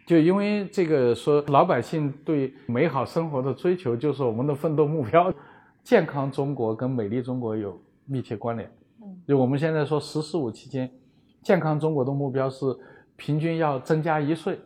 [0.08, 5.32] 就因为这个说老百姓对美好生活的追求，就是我们的奋斗目标。
[5.88, 8.70] 健康中国跟美丽中国有密切关联。
[9.02, 10.92] 嗯，就我们现在说“十四五”期间，
[11.42, 12.66] 健康中国的目标是
[13.16, 14.60] 平均要增加一岁。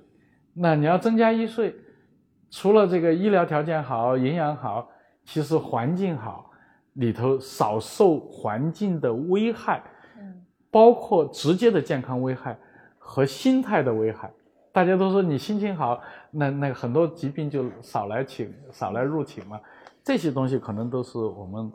[0.51, 1.75] 那你要增加一岁，
[2.49, 4.89] 除了这个医疗条件好、营养好，
[5.23, 6.49] 其实环境好，
[6.93, 9.83] 里头少受环境的危害，
[10.17, 12.57] 嗯，包括直接的健康危害
[12.97, 14.31] 和心态的危害。
[14.71, 16.01] 大家都说你心情好，
[16.31, 19.59] 那那很多疾病就少来请、少来入侵嘛。
[20.03, 21.71] 这些东西可能都是我们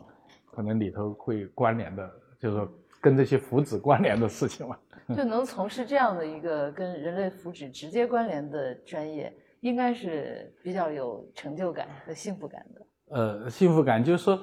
[0.47, 2.69] 可能里头会关联的，就是
[3.01, 4.77] 跟这些福祉关联的事情嘛。
[5.17, 12.83] 就能从事这样的一个跟人类福祉直接关联的专业，应该是比较有成就感和幸福感的。
[13.11, 14.41] 呃，幸福感就是说，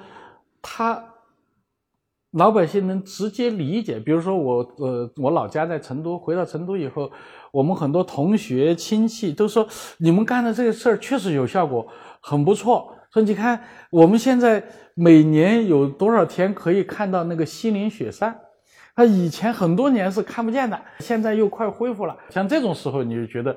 [0.61, 1.03] 他
[2.31, 3.99] 老百姓能直接理解。
[3.99, 7.11] 比如说我，呃，我老家在成都，回到成都以后，
[7.51, 9.67] 我们很多同学亲戚都说，
[9.97, 11.85] 你们干的这个事儿确实有效果，
[12.21, 12.95] 很不错。
[13.13, 13.61] 说你看，
[13.91, 14.63] 我们现在
[14.95, 18.35] 每年有多少天可以看到那个西岭雪山？
[18.95, 22.17] 他以前很多年是看不见的，现在又快恢复了。
[22.31, 23.55] 像这种时候，你就觉得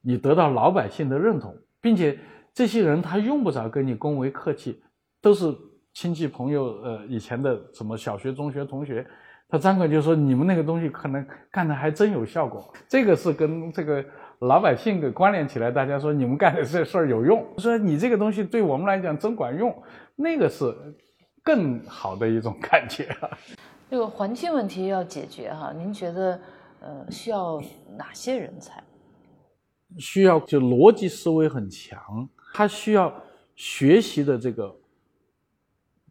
[0.00, 2.16] 你得到老百姓的认同，并且
[2.52, 4.80] 这些人他用不着跟你恭维客气，
[5.20, 5.52] 都是
[5.92, 9.04] 亲戚朋友，呃，以前的什么小学、中学同学，
[9.48, 12.72] 他张口就说你们那个东西可能干的还真有效果。
[12.88, 14.04] 这个是跟这个
[14.40, 19.74] 老百姓给关联起来，大家说你们干的这事儿有用， 说你这个东西对我们来讲真管用，
[20.16, 20.74] 那个是
[21.42, 23.08] 更好的一种感觉。
[23.90, 26.40] 这个环境问题要解决哈，您觉得，
[26.80, 27.60] 呃，需要
[27.96, 28.82] 哪些人才？
[29.98, 33.12] 需要就逻辑思维很强，他需要
[33.54, 34.74] 学习的这个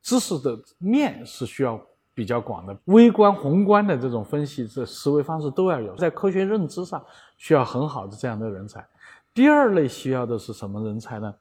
[0.02, 1.78] 知识的面是需要
[2.14, 7.04] 比较广的，微观、宏观的这种分析这思维方式都要有，在科学认知上
[7.44, 8.88] 需要很好的这样的人才。
[9.34, 11.36] 第二类需要的是什么人才呢？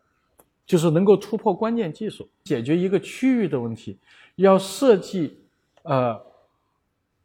[0.66, 3.96] 就是能够突破关键技术，解决一个区域的问题，
[4.34, 5.38] 要设计
[5.84, 6.20] 呃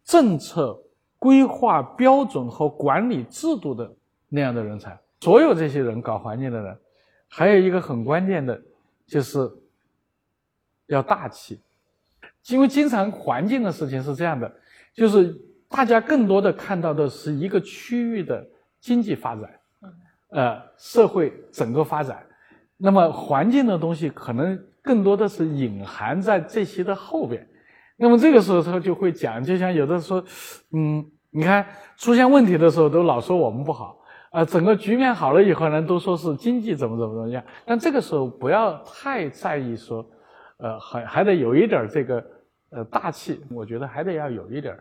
[0.03, 0.79] 政策
[1.17, 3.91] 规划标准和管理制度的
[4.29, 4.95] 那样的人才。
[5.21, 6.77] 所有这些人搞环境的人，
[7.27, 8.61] 还有一个很关键的，
[9.07, 9.51] 就是
[10.85, 11.59] 要大气。
[12.49, 14.55] 因为经常环境的事情是这样的，
[14.93, 15.35] 就是
[15.67, 18.47] 大家更多的看到的是一个区域的
[18.79, 19.49] 经济发展，
[20.29, 22.23] 呃，社会整个发展。
[22.77, 27.47] 那么环境的东西可能更多的是隐含在这些的后边。
[27.95, 30.23] 那么这个时候他就会讲，就像有的说，
[30.73, 31.65] 嗯，你看
[31.95, 33.95] 出现问题的时候都老说我们不好。
[34.29, 37.43] 啊，整个局面好了以后呢，都说是经济怎么怎么怎么样。
[37.65, 40.05] 但这个时候不要太在意说，
[40.57, 42.23] 呃，还还得有一点这个
[42.71, 44.77] 呃大气，我觉得还得要有一点，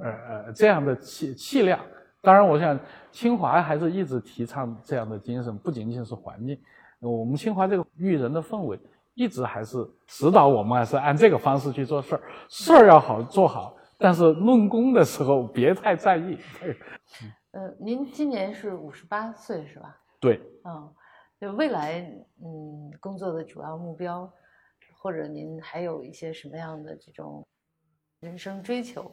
[0.00, 1.80] 呃呃这样的气气量。
[2.22, 2.78] 当然，我想
[3.10, 6.60] 清华还是一直提倡这样的精神，不仅仅是环境，
[7.00, 8.78] 我们清华这个育人的氛围
[9.14, 12.22] 一直还是指导我们，还是按这个方式去做事儿。
[12.48, 16.38] 事儿要好做好，但是论功的时候别太在意。
[17.52, 19.98] 呃，您今年是五十八岁是吧？
[20.20, 20.40] 对。
[20.64, 20.94] 嗯，
[21.40, 22.00] 就未来
[22.42, 24.30] 嗯工作的主要目标，
[24.98, 27.44] 或者您还有一些什么样的这种
[28.20, 29.10] 人生追求？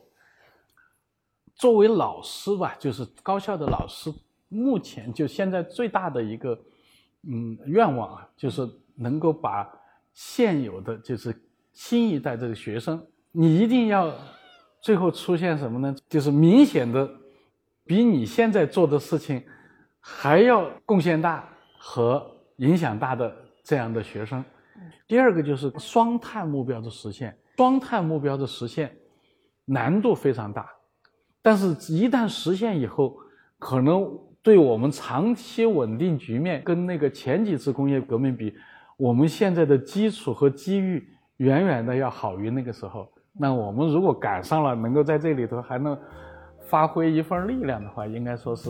[1.58, 4.14] 作为老师吧，就是高校的老师，
[4.48, 6.58] 目前就现在最大的一个
[7.28, 9.68] 嗯愿望啊，就是能够把
[10.14, 11.36] 现有的就是
[11.74, 14.14] 新一代这个学生，你一定要
[14.82, 15.96] 最后出现什么呢？
[16.08, 17.10] 就是明显的。
[17.90, 19.42] 比你现在做的事情
[20.02, 21.48] 还要贡献大
[21.80, 23.34] 和影响大的
[23.64, 24.44] 这样的学生。
[25.08, 28.94] 第二个就是双碳目标的实现，双碳目标的实现
[29.64, 30.70] 难度非常大，
[31.48, 33.16] 但是一旦实现以后，
[33.58, 34.06] 可能
[34.44, 38.54] 对我们长期稳定局面跟那个前几次工业革命比，
[38.98, 43.08] 我们现在的基础和机遇远远的要好于那个时候。
[43.40, 45.98] 那我们如果赶上了，能够在这里头还能。
[46.70, 48.70] 发挥一份力量的话，应该说是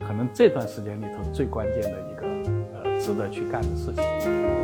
[0.00, 2.26] 可能这段时间里头最关键的一个
[2.72, 4.63] 呃值得去干的事情。